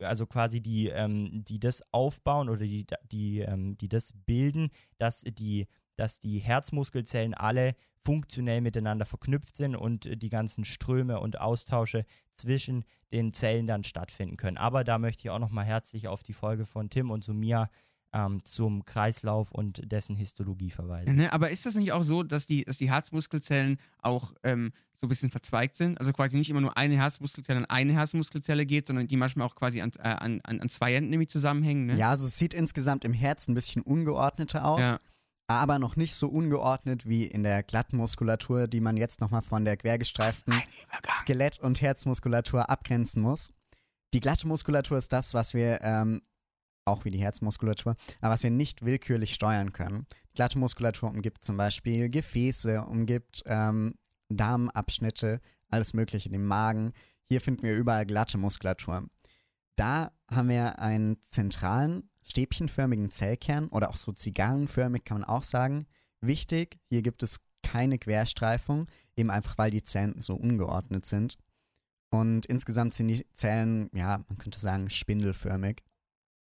also 0.04 0.26
quasi 0.26 0.62
die, 0.62 0.90
ähm, 0.90 1.44
die 1.46 1.60
das 1.60 1.84
aufbauen 1.94 2.50
oder 2.50 2.66
die, 2.66 2.86
die, 3.12 3.40
ähm, 3.40 3.78
die 3.78 3.90
das 3.90 4.14
bilden, 4.26 4.70
dass 4.98 5.22
die, 5.22 5.68
dass 5.96 6.20
die 6.20 6.40
Herzmuskelzellen 6.40 7.34
alle 7.34 7.76
funktionell 8.06 8.62
miteinander 8.62 9.06
verknüpft 9.06 9.56
sind 9.56 9.76
und 9.76 10.22
die 10.22 10.30
ganzen 10.30 10.66
Ströme 10.66 11.20
und 11.20 11.40
Austausche 11.40 12.06
zwischen 12.34 12.84
den 13.12 13.34
Zellen 13.34 13.68
dann 13.68 13.84
stattfinden 13.84 14.38
können. 14.38 14.58
Aber 14.58 14.84
da 14.84 14.98
möchte 14.98 15.22
ich 15.22 15.30
auch 15.30 15.40
nochmal 15.40 15.66
herzlich 15.66 16.08
auf 16.08 16.24
die 16.24 16.34
Folge 16.34 16.66
von 16.66 16.90
Tim 16.90 17.12
und 17.12 17.24
Sumia 17.24 17.70
ähm, 18.14 18.44
zum 18.46 18.86
Kreislauf 18.86 19.52
und 19.52 19.92
dessen 19.92 20.16
Histologie 20.16 20.70
verweisen. 20.70 21.16
Ne, 21.16 21.34
aber 21.34 21.50
ist 21.50 21.66
das 21.66 21.76
nicht 21.76 21.92
auch 21.92 22.04
so, 22.04 22.24
dass 22.24 22.46
die, 22.46 22.64
dass 22.64 22.78
die 22.78 22.90
Herzmuskelzellen 22.92 23.78
auch 24.02 24.34
ähm, 24.44 24.72
so 24.96 25.08
ein 25.08 25.10
bisschen 25.10 25.32
verzweigt 25.32 25.76
sind? 25.76 26.00
Also 26.00 26.14
quasi 26.14 26.38
nicht 26.38 26.50
immer 26.50 26.62
nur 26.62 26.78
eine 26.78 26.96
Herzmuskelzelle 26.96 27.60
an 27.60 27.66
eine 27.66 27.94
Herzmuskelzelle 27.94 28.66
geht, 28.66 28.88
sondern 28.88 29.08
die 29.08 29.18
manchmal 29.18 29.48
auch 29.48 29.56
quasi 29.56 29.82
an, 29.82 29.92
äh, 30.00 30.04
an, 30.04 30.42
an, 30.44 30.62
an 30.62 30.70
zwei 30.70 30.94
Enden 30.94 31.10
nämlich 31.10 31.30
zusammenhängen. 31.30 31.88
Ne? 31.88 31.96
Ja, 31.96 32.12
also 32.12 32.28
es 32.28 32.38
sieht 32.38 32.54
insgesamt 32.54 33.04
im 33.04 33.14
Herz 33.14 33.48
ein 33.48 33.56
bisschen 33.56 33.82
ungeordneter 33.82 34.66
aus. 34.66 34.82
Ja. 34.82 35.00
Aber 35.48 35.78
noch 35.78 35.98
nicht 35.98 36.16
so 36.16 36.30
ungeordnet 36.30 37.08
wie 37.08 37.26
in 37.26 37.44
der 37.44 37.64
glatten 37.64 37.98
Muskulatur, 37.98 38.68
die 38.68 38.80
man 38.80 38.96
jetzt 38.96 39.20
nochmal 39.20 39.42
von 39.42 39.66
der 39.66 39.76
quergestreiften 39.76 40.54
Skelett- 41.20 41.60
und 41.60 41.82
Herzmuskulatur 41.82 42.70
abgrenzen 42.70 43.22
muss. 43.22 43.52
Die 44.14 44.22
glatte 44.22 44.48
Muskulatur 44.48 44.98
ist 44.98 45.12
das, 45.12 45.34
was 45.34 45.54
wir, 45.54 45.82
ähm, 45.82 46.22
auch 46.86 47.06
wie 47.06 47.12
die 47.12 47.20
Herzmuskulatur, 47.20 47.96
aber 48.22 48.34
was 48.34 48.44
wir 48.44 48.52
nicht 48.52 48.86
willkürlich 48.86 49.34
steuern 49.34 49.72
können. 49.72 50.06
Die 50.32 50.36
glatte 50.36 50.60
Muskulatur 50.60 51.10
umgibt 51.10 51.44
zum 51.44 51.58
Beispiel 51.58 52.10
Gefäße, 52.10 52.82
umgibt 52.82 53.44
ähm, 53.46 53.96
Darmabschnitte, 54.30 55.40
alles 55.70 55.94
Mögliche, 55.94 56.30
den 56.30 56.46
Magen. 56.46 56.94
Hier 57.30 57.42
finden 57.42 57.64
wir 57.64 57.76
überall 57.76 58.06
glatte 58.06 58.38
Muskulatur. 58.38 59.08
Da 59.76 60.12
haben 60.30 60.50
wir 60.50 60.80
einen 60.80 61.18
zentralen, 61.28 62.10
stäbchenförmigen 62.22 63.12
Zellkern 63.12 63.68
oder 63.68 63.90
auch 63.90 63.96
so 63.96 64.12
zigarrenförmig 64.12 65.04
kann 65.04 65.20
man 65.20 65.30
auch 65.30 65.44
sagen. 65.44 65.86
Wichtig, 66.22 66.80
hier 66.90 67.02
gibt 67.02 67.24
es 67.24 67.42
keine 67.64 67.98
Querstreifung, 67.98 68.88
eben 69.16 69.32
einfach 69.32 69.58
weil 69.58 69.72
die 69.72 69.84
Zellen 69.84 70.22
so 70.22 70.36
ungeordnet 70.36 71.06
sind. 71.06 71.38
Und 72.12 72.46
insgesamt 72.46 72.94
sind 72.94 73.08
die 73.08 73.26
Zellen, 73.34 73.90
ja, 73.94 74.24
man 74.28 74.38
könnte 74.38 74.60
sagen, 74.60 74.90
spindelförmig. 74.90 75.82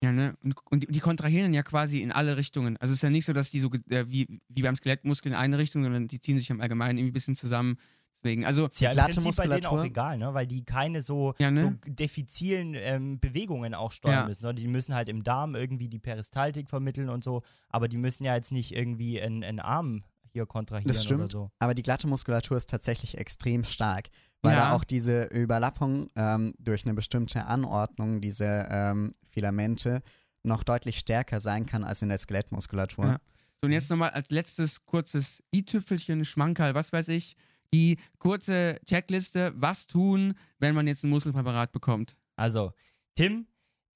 Ja, 0.01 0.11
ne? 0.13 0.35
Und, 0.43 0.55
und 0.71 0.83
die, 0.83 0.87
die 0.87 0.99
kontrahieren 1.01 1.53
ja 1.53 1.61
quasi 1.63 2.01
in 2.01 2.11
alle 2.11 2.37
Richtungen. 2.37 2.77
Also 2.77 2.93
es 2.93 2.99
ist 2.99 3.03
ja 3.03 3.09
nicht 3.09 3.25
so, 3.25 3.33
dass 3.33 3.51
die 3.51 3.59
so 3.59 3.69
äh, 3.89 4.05
wie, 4.07 4.39
wie 4.47 4.61
beim 4.61 4.75
Skelettmuskel 4.75 5.31
in 5.31 5.37
eine 5.37 5.57
Richtung, 5.57 5.83
sondern 5.83 6.07
die 6.07 6.21
ziehen 6.21 6.37
sich 6.37 6.49
im 6.49 6.61
Allgemeinen 6.61 6.97
irgendwie 6.97 7.11
ein 7.11 7.13
bisschen 7.13 7.35
zusammen. 7.35 7.77
Deswegen, 8.15 8.45
also, 8.45 8.67
Ist 8.67 8.81
ja 8.81 8.91
glatte 8.91 9.13
Prinzip 9.13 9.35
bei 9.37 9.43
denen 9.47 9.65
auch 9.65 9.71
Muskulatur. 9.71 9.85
egal, 9.85 10.17
ne? 10.17 10.33
weil 10.33 10.45
die 10.47 10.63
keine 10.65 11.01
so, 11.01 11.33
Ja, 11.39 11.51
ne? 11.51 11.77
so 11.85 11.91
diffizilen 11.91 12.73
ähm, 12.75 13.19
Bewegungen 13.19 13.73
auch 13.73 13.91
steuern 13.93 14.13
Ja. 14.21 14.25
müssen, 14.27 14.41
sondern 14.41 14.57
die 14.61 14.67
müssen 14.67 14.93
halt 14.93 15.07
im 15.09 15.23
Darm 15.23 15.55
irgendwie 15.55 15.87
die 15.87 15.99
Peristaltik 15.99 16.69
vermitteln 16.69 17.07
und 17.09 17.23
so, 17.23 17.43
aber 17.69 17.87
die 17.87 17.97
müssen 17.97 18.23
ja 18.25 18.35
jetzt 18.35 18.51
nicht 18.51 18.75
irgendwie 18.75 19.21
einen, 19.21 19.43
einen 19.43 19.59
Arm 19.59 20.03
hier 20.31 20.45
kontrahieren 20.45 20.87
Das 20.89 20.97
oder 21.07 21.15
stimmt. 21.15 21.31
so. 21.31 21.49
Aber 21.59 21.73
die 21.73 21.81
glatte 21.81 22.07
Muskulatur 22.07 22.57
ist 22.57 22.69
tatsächlich 22.69 23.17
extrem 23.17 23.63
stark, 23.63 24.09
weil 24.41 24.53
Ja. 24.55 24.69
da 24.69 24.71
auch 24.73 24.83
diese 24.83 25.23
Überlappung 25.25 26.09
ähm, 26.15 26.53
durch 26.59 26.85
eine 26.85 26.93
bestimmte 26.93 27.45
Anordnung, 27.45 28.21
diese 28.21 28.67
ähm, 28.71 29.11
Filamente, 29.29 30.01
noch 30.43 30.63
deutlich 30.63 30.97
stärker 30.99 31.39
sein 31.39 31.65
kann 31.65 31.83
als 31.83 32.01
in 32.01 32.09
der 32.09 32.17
Skelettmuskulatur. 32.17 33.05
Ja. 33.05 33.17
So, 33.61 33.65
und 33.67 33.71
jetzt 33.73 33.89
nochmal 33.89 34.11
als 34.11 34.29
letztes 34.29 34.85
kurzes 34.85 35.43
i-Tüpfelchen, 35.53 36.23
Schmankerl, 36.23 36.73
was 36.75 36.93
weiß 36.93 37.09
ich, 37.09 37.35
die 37.73 37.97
kurze 38.17 38.79
Checkliste, 38.85 39.53
was 39.55 39.85
tun, 39.87 40.33
wenn 40.59 40.73
man 40.73 40.87
jetzt 40.87 41.03
ein 41.03 41.09
Muskelpräparat 41.09 41.71
bekommt. 41.71 42.15
Also, 42.37 42.71
Tim, 43.15 43.47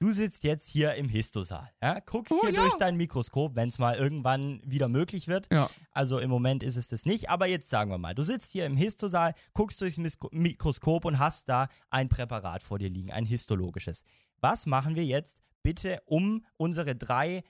du 0.04 0.12
sitzt 0.12 0.44
jetzt 0.44 0.68
hier 0.68 0.96
im 0.96 1.08
Histosaal, 1.08 1.72
ja? 1.82 2.00
guckst 2.02 2.34
Oh, 2.36 2.42
hier 2.42 2.52
ja. 2.52 2.62
durch 2.64 2.76
dein 2.76 2.98
Mikroskop, 2.98 3.56
wenn 3.56 3.70
es 3.70 3.80
mal 3.80 3.96
irgendwann 3.96 4.60
wieder 4.66 4.90
möglich 4.90 5.30
wird. 5.30 5.48
Ja. 5.50 5.70
Also 5.92 6.20
im 6.20 6.30
Moment 6.30 6.62
ist 6.62 6.76
es 6.76 6.90
das 6.90 7.06
nicht, 7.06 7.30
aber 7.30 7.48
jetzt 7.48 7.70
sagen 7.70 7.90
wir 7.90 7.98
mal, 7.98 8.14
du 8.14 8.22
sitzt 8.22 8.52
hier 8.52 8.66
im 8.66 8.76
Histosaal, 8.76 9.34
guckst 9.54 9.80
durchs 9.80 9.98
Mikroskop 10.32 11.06
und 11.06 11.20
hast 11.20 11.48
da 11.48 11.70
ein 11.90 12.10
Präparat 12.10 12.64
vor 12.64 12.80
dir 12.80 12.90
liegen, 12.90 13.12
ein 13.12 13.26
histologisches. 13.26 14.04
Was 14.42 14.66
machen 14.66 14.96
wir 14.96 15.06
jetzt 15.06 15.42
bitte, 15.62 16.02
um 16.06 16.46
unsere 16.58 16.96
drei 16.96 17.44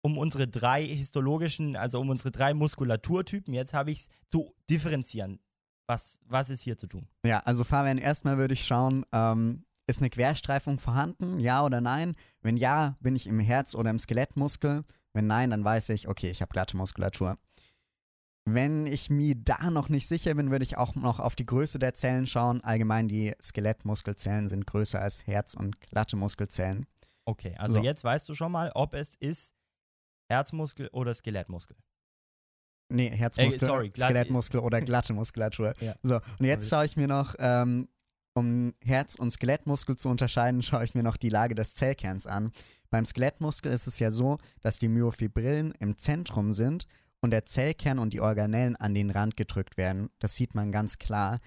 um 0.00 0.16
unsere 0.16 0.46
drei 0.46 0.86
histologischen, 0.86 1.76
also 1.76 2.00
um 2.00 2.08
unsere 2.08 2.30
drei 2.30 2.54
Muskulaturtypen, 2.54 3.52
jetzt 3.52 3.74
habe 3.74 3.90
ich 3.90 3.98
es 3.98 4.08
zu 4.28 4.54
differenzieren. 4.70 5.40
Was, 5.86 6.20
was 6.24 6.50
ist 6.50 6.62
hier 6.62 6.78
zu 6.78 6.86
tun? 6.86 7.08
Ja, 7.26 7.40
also 7.40 7.64
Fabian, 7.64 7.98
erstmal 7.98 8.38
würde 8.38 8.54
ich 8.54 8.64
schauen, 8.64 9.04
ähm, 9.12 9.64
ist 9.88 10.00
eine 10.00 10.10
Querstreifung 10.10 10.78
vorhanden, 10.78 11.40
ja 11.40 11.64
oder 11.64 11.80
nein? 11.80 12.14
Wenn 12.42 12.56
ja, 12.56 12.96
bin 13.00 13.16
ich 13.16 13.26
im 13.26 13.40
Herz- 13.40 13.74
oder 13.74 13.90
im 13.90 13.98
Skelettmuskel. 13.98 14.84
Wenn 15.14 15.26
nein, 15.26 15.50
dann 15.50 15.64
weiß 15.64 15.88
ich, 15.90 16.06
okay, 16.08 16.30
ich 16.30 16.42
habe 16.42 16.50
glatte 16.52 16.76
Muskulatur. 16.76 17.38
Wenn 18.44 18.86
ich 18.86 19.10
mir 19.10 19.34
da 19.34 19.70
noch 19.70 19.88
nicht 19.88 20.06
sicher 20.08 20.34
bin, 20.34 20.50
würde 20.50 20.62
ich 20.62 20.76
auch 20.78 20.94
noch 20.94 21.20
auf 21.20 21.34
die 21.34 21.44
Größe 21.46 21.78
der 21.78 21.94
Zellen 21.94 22.26
schauen. 22.26 22.62
Allgemein, 22.62 23.08
die 23.08 23.34
Skelettmuskelzellen 23.42 24.48
sind 24.48 24.66
größer 24.66 25.00
als 25.00 25.26
Herz- 25.26 25.54
und 25.54 25.80
glatte 25.80 26.16
Muskelzellen. 26.16 26.86
Okay, 27.26 27.54
also 27.58 27.76
So. 27.76 27.82
jetzt 27.82 28.04
weißt 28.04 28.28
du 28.28 28.34
schon 28.34 28.52
mal, 28.52 28.70
ob 28.74 28.94
es 28.94 29.14
ist 29.16 29.54
Herzmuskel 30.30 30.88
oder 30.92 31.12
Skelettmuskel. 31.14 31.76
Nee, 32.90 33.10
Herzmuskel, 33.10 33.62
Äh, 33.62 33.66
sorry, 33.66 33.92
Skelettmuskel 33.94 34.60
oder 34.60 34.80
glatte 34.80 35.12
Muskulatur. 35.12 35.74
Ja. 35.80 35.94
So, 36.02 36.16
und 36.16 36.46
jetzt 36.46 36.70
schaue 36.70 36.86
ich 36.86 36.96
mir 36.96 37.06
noch, 37.08 37.34
ähm, 37.38 37.88
um 38.38 38.74
Herz- 38.84 39.16
und 39.16 39.30
Skelettmuskel 39.30 39.96
zu 39.96 40.08
unterscheiden, 40.08 40.62
schaue 40.62 40.84
ich 40.84 40.94
mir 40.94 41.02
noch 41.02 41.16
die 41.16 41.28
Lage 41.28 41.54
des 41.54 41.74
Zellkerns 41.74 42.26
an. 42.26 42.52
Beim 42.90 43.04
Skelettmuskel 43.04 43.72
ist 43.72 43.86
es 43.86 43.98
ja 43.98 44.10
so, 44.10 44.38
dass 44.62 44.78
die 44.78 44.88
Myofibrillen 44.88 45.72
im 45.78 45.98
Zentrum 45.98 46.52
sind 46.52 46.86
und 47.20 47.32
der 47.32 47.44
Zellkern 47.44 47.98
und 47.98 48.12
die 48.12 48.20
Organellen 48.20 48.76
an 48.76 48.94
den 48.94 49.10
Rand 49.10 49.36
gedrückt 49.36 49.76
werden. 49.76 50.10
Das 50.18 50.36
sieht 50.36 50.54
man 50.54 50.72
ganz 50.72 50.98
klar. 50.98 51.40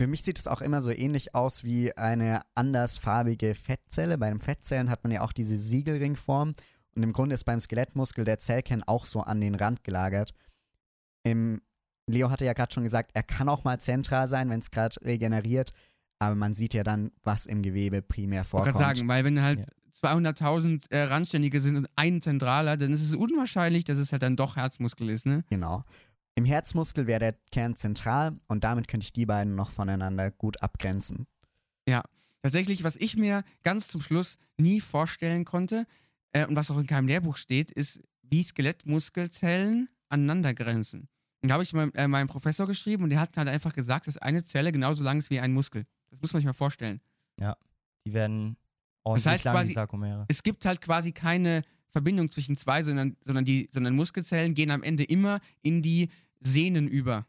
Für 0.00 0.06
mich 0.06 0.22
sieht 0.22 0.38
es 0.38 0.46
auch 0.46 0.60
immer 0.60 0.80
so 0.80 0.90
ähnlich 0.90 1.34
aus 1.34 1.64
wie 1.64 1.96
eine 1.96 2.42
andersfarbige 2.54 3.54
Fettzelle. 3.56 4.16
Bei 4.18 4.28
den 4.28 4.40
Fettzellen 4.40 4.90
hat 4.90 5.02
man 5.02 5.12
ja 5.12 5.22
auch 5.22 5.32
diese 5.32 5.56
Siegelringform 5.56 6.54
und 6.94 7.02
im 7.02 7.12
Grunde 7.12 7.34
ist 7.34 7.44
beim 7.44 7.58
Skelettmuskel 7.58 8.24
der 8.24 8.38
Zellkern 8.38 8.84
auch 8.84 9.06
so 9.06 9.20
an 9.20 9.40
den 9.40 9.56
Rand 9.56 9.82
gelagert. 9.82 10.34
Im 11.24 11.60
Leo 12.08 12.30
hatte 12.30 12.44
ja 12.44 12.52
gerade 12.52 12.72
schon 12.72 12.84
gesagt, 12.84 13.10
er 13.14 13.22
kann 13.22 13.48
auch 13.48 13.64
mal 13.64 13.80
zentral 13.80 14.28
sein, 14.28 14.50
wenn 14.50 14.60
es 14.60 14.70
gerade 14.70 14.96
regeneriert, 15.02 15.72
aber 16.18 16.34
man 16.34 16.54
sieht 16.54 16.74
ja 16.74 16.82
dann, 16.84 17.10
was 17.24 17.46
im 17.46 17.62
Gewebe 17.62 18.02
primär 18.02 18.42
Ich 18.42 18.48
vorkommt. 18.48 18.76
gerade 18.76 18.96
sagen, 18.96 19.08
weil 19.08 19.24
wenn 19.24 19.40
halt 19.42 19.60
Ja. 19.60 19.66
200.000 20.10 20.90
äh, 20.90 21.02
Randständige 21.04 21.60
sind 21.60 21.76
und 21.76 21.88
ein 21.96 22.22
zentraler, 22.22 22.76
dann 22.76 22.92
ist 22.92 23.02
es 23.02 23.14
unwahrscheinlich, 23.14 23.84
dass 23.84 23.98
es 23.98 24.12
halt 24.12 24.22
dann 24.22 24.36
doch 24.36 24.56
Herzmuskel 24.56 25.10
ist, 25.10 25.26
ne? 25.26 25.44
Genau. 25.50 25.84
Im 26.36 26.44
Herzmuskel 26.44 27.08
wäre 27.08 27.18
der 27.18 27.32
Kern 27.50 27.74
zentral 27.74 28.36
und 28.46 28.62
damit 28.62 28.86
könnte 28.86 29.04
ich 29.04 29.12
die 29.12 29.26
beiden 29.26 29.56
noch 29.56 29.70
voneinander 29.70 30.30
gut 30.30 30.62
abgrenzen. 30.62 31.26
Tatsächlich, 32.40 32.84
was 32.84 32.94
ich 32.94 33.16
mir 33.16 33.42
ganz 33.64 33.88
zum 33.88 34.00
Schluss 34.00 34.38
nie 34.56 34.80
vorstellen 34.80 35.44
konnte 35.44 35.86
äh, 36.32 36.46
und 36.46 36.54
was 36.54 36.70
auch 36.70 36.78
in 36.78 36.86
keinem 36.86 37.08
Lehrbuch 37.08 37.36
steht, 37.36 37.72
ist, 37.72 38.00
wie 38.22 38.44
Skelettmuskelzellen 38.44 39.88
aneinander 40.08 40.54
grenzen. 40.54 41.08
Und 41.42 41.48
da 41.48 41.54
habe 41.54 41.64
ich 41.64 41.72
meinem, 41.72 41.92
äh, 41.94 42.06
meinem 42.06 42.28
Professor 42.28 42.66
geschrieben 42.68 43.02
und 43.04 43.10
der 43.10 43.20
hat 43.20 43.36
halt 43.36 43.48
einfach 43.48 43.72
gesagt, 43.74 44.06
dass 44.06 44.18
eine 44.18 44.44
Zelle 44.44 44.70
genauso 44.72 45.02
lang 45.02 45.18
ist 45.18 45.30
wie 45.30 45.40
ein 45.40 45.52
Muskel. 45.52 45.84
Das 46.10 46.20
muss 46.22 46.32
man 46.32 46.40
sich 46.40 46.46
mal 46.46 46.52
vorstellen. 46.52 47.00
Die 48.06 48.12
werden 48.14 48.56
Oh, 49.04 49.14
Das 49.14 49.24
heißt 49.26 49.44
lang 49.44 49.54
quasi- 49.54 49.68
die 49.68 49.74
Sarkomere. 49.74 50.24
Es 50.28 50.42
gibt 50.42 50.66
halt 50.66 50.80
quasi 50.82 51.12
keine 51.12 51.62
Verbindung 51.90 52.30
zwischen 52.30 52.56
zwei, 52.56 52.82
sondern, 52.82 53.16
sondern, 53.24 53.44
die, 53.46 53.68
sondern 53.72 53.94
Muskelzellen 53.96 54.54
gehen 54.54 54.70
am 54.70 54.82
Ende 54.82 55.02
immer 55.04 55.40
in 55.62 55.80
die 55.80 56.10
Sehnen 56.40 56.86
über. 56.88 57.26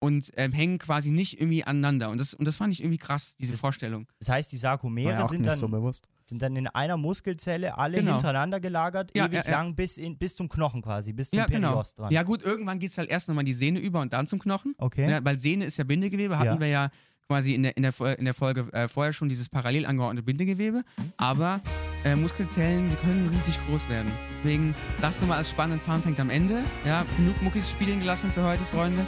Und 0.00 0.30
ähm, 0.36 0.52
hängen 0.52 0.78
quasi 0.78 1.10
nicht 1.10 1.40
irgendwie 1.40 1.64
aneinander. 1.64 2.10
Und 2.10 2.18
das, 2.18 2.32
und 2.32 2.44
das 2.46 2.56
fand 2.56 2.72
ich 2.72 2.80
irgendwie 2.80 2.98
krass, 2.98 3.34
diese 3.40 3.52
Das- 3.52 3.60
Vorstellung. 3.60 4.06
Das 4.20 4.28
heißt, 4.28 4.52
die 4.52 4.56
Sarkomere 4.56 5.10
ja 5.10 5.26
sind 5.26 5.44
dann, 5.44 5.58
so 5.58 5.92
sind 6.26 6.40
dann 6.42 6.54
in 6.54 6.68
einer 6.68 6.96
Muskelzelle 6.96 7.76
alle 7.76 7.98
Genau. 7.98 8.12
hintereinander 8.12 8.60
gelagert, 8.60 9.10
Ja, 9.16 9.24
ewig 9.26 9.38
ja, 9.38 9.44
ja. 9.44 9.50
lang 9.50 9.74
bis, 9.74 9.96
in, 9.98 10.16
bis 10.16 10.36
zum 10.36 10.48
Knochen 10.48 10.82
quasi, 10.82 11.12
bis 11.12 11.30
zum 11.30 11.38
Ja, 11.40 11.46
genau. 11.46 11.70
Periost 11.70 11.98
dran. 11.98 12.12
Ja, 12.12 12.22
gut, 12.22 12.42
irgendwann 12.44 12.78
geht 12.78 12.92
es 12.92 12.98
halt 12.98 13.10
erst 13.10 13.26
nochmal 13.26 13.42
die 13.44 13.54
Sehne 13.54 13.80
über 13.80 14.00
und 14.00 14.12
dann 14.12 14.28
zum 14.28 14.38
Knochen. 14.38 14.74
Okay. 14.78 15.10
Ja, 15.10 15.24
weil 15.24 15.40
Sehne 15.40 15.64
ist 15.64 15.76
ja 15.78 15.82
Bindegewebe, 15.84 16.38
hatten 16.38 16.46
Ja. 16.46 16.60
wir 16.60 16.68
ja 16.68 16.90
quasi 17.28 17.54
in 17.54 17.62
der, 17.62 17.76
in 17.76 17.82
der, 17.82 18.18
in 18.18 18.24
der 18.24 18.34
Folge 18.34 18.66
äh, 18.72 18.88
vorher 18.88 19.12
schon 19.12 19.28
dieses 19.28 19.48
parallel 19.48 19.86
angeordnete 19.86 20.24
Bindegewebe. 20.24 20.82
Aber 21.18 21.60
äh, 22.04 22.16
Muskelzellen, 22.16 22.88
die 22.88 22.96
können 22.96 23.28
richtig 23.28 23.58
groß 23.66 23.88
werden. 23.90 24.10
Deswegen, 24.38 24.74
das 25.00 25.20
nochmal 25.20 25.38
als 25.38 25.50
spannenden 25.50 26.00
fängt 26.02 26.18
am 26.20 26.30
Ende. 26.30 26.64
Ja, 26.86 27.04
genug 27.16 27.40
Muckis 27.42 27.70
spielen 27.70 28.00
gelassen 28.00 28.30
für 28.30 28.44
heute, 28.44 28.64
Freunde. 28.72 29.06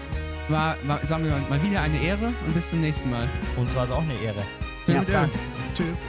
War, 0.49 0.77
war, 0.87 1.05
sagen 1.05 1.25
wir 1.25 1.31
mal, 1.31 1.41
mal 1.49 1.63
wieder 1.63 1.81
eine 1.81 2.03
Ehre 2.03 2.33
und 2.47 2.55
bis 2.55 2.69
zum 2.71 2.81
nächsten 2.81 3.11
Mal. 3.11 3.29
Uns 3.57 3.75
war 3.75 3.85
es 3.85 3.91
auch 3.91 4.03
eine 4.03 4.15
Ehre. 4.15 4.43
Dann. 4.87 5.07
Dank. 5.07 5.33
Tschüss. 5.75 6.07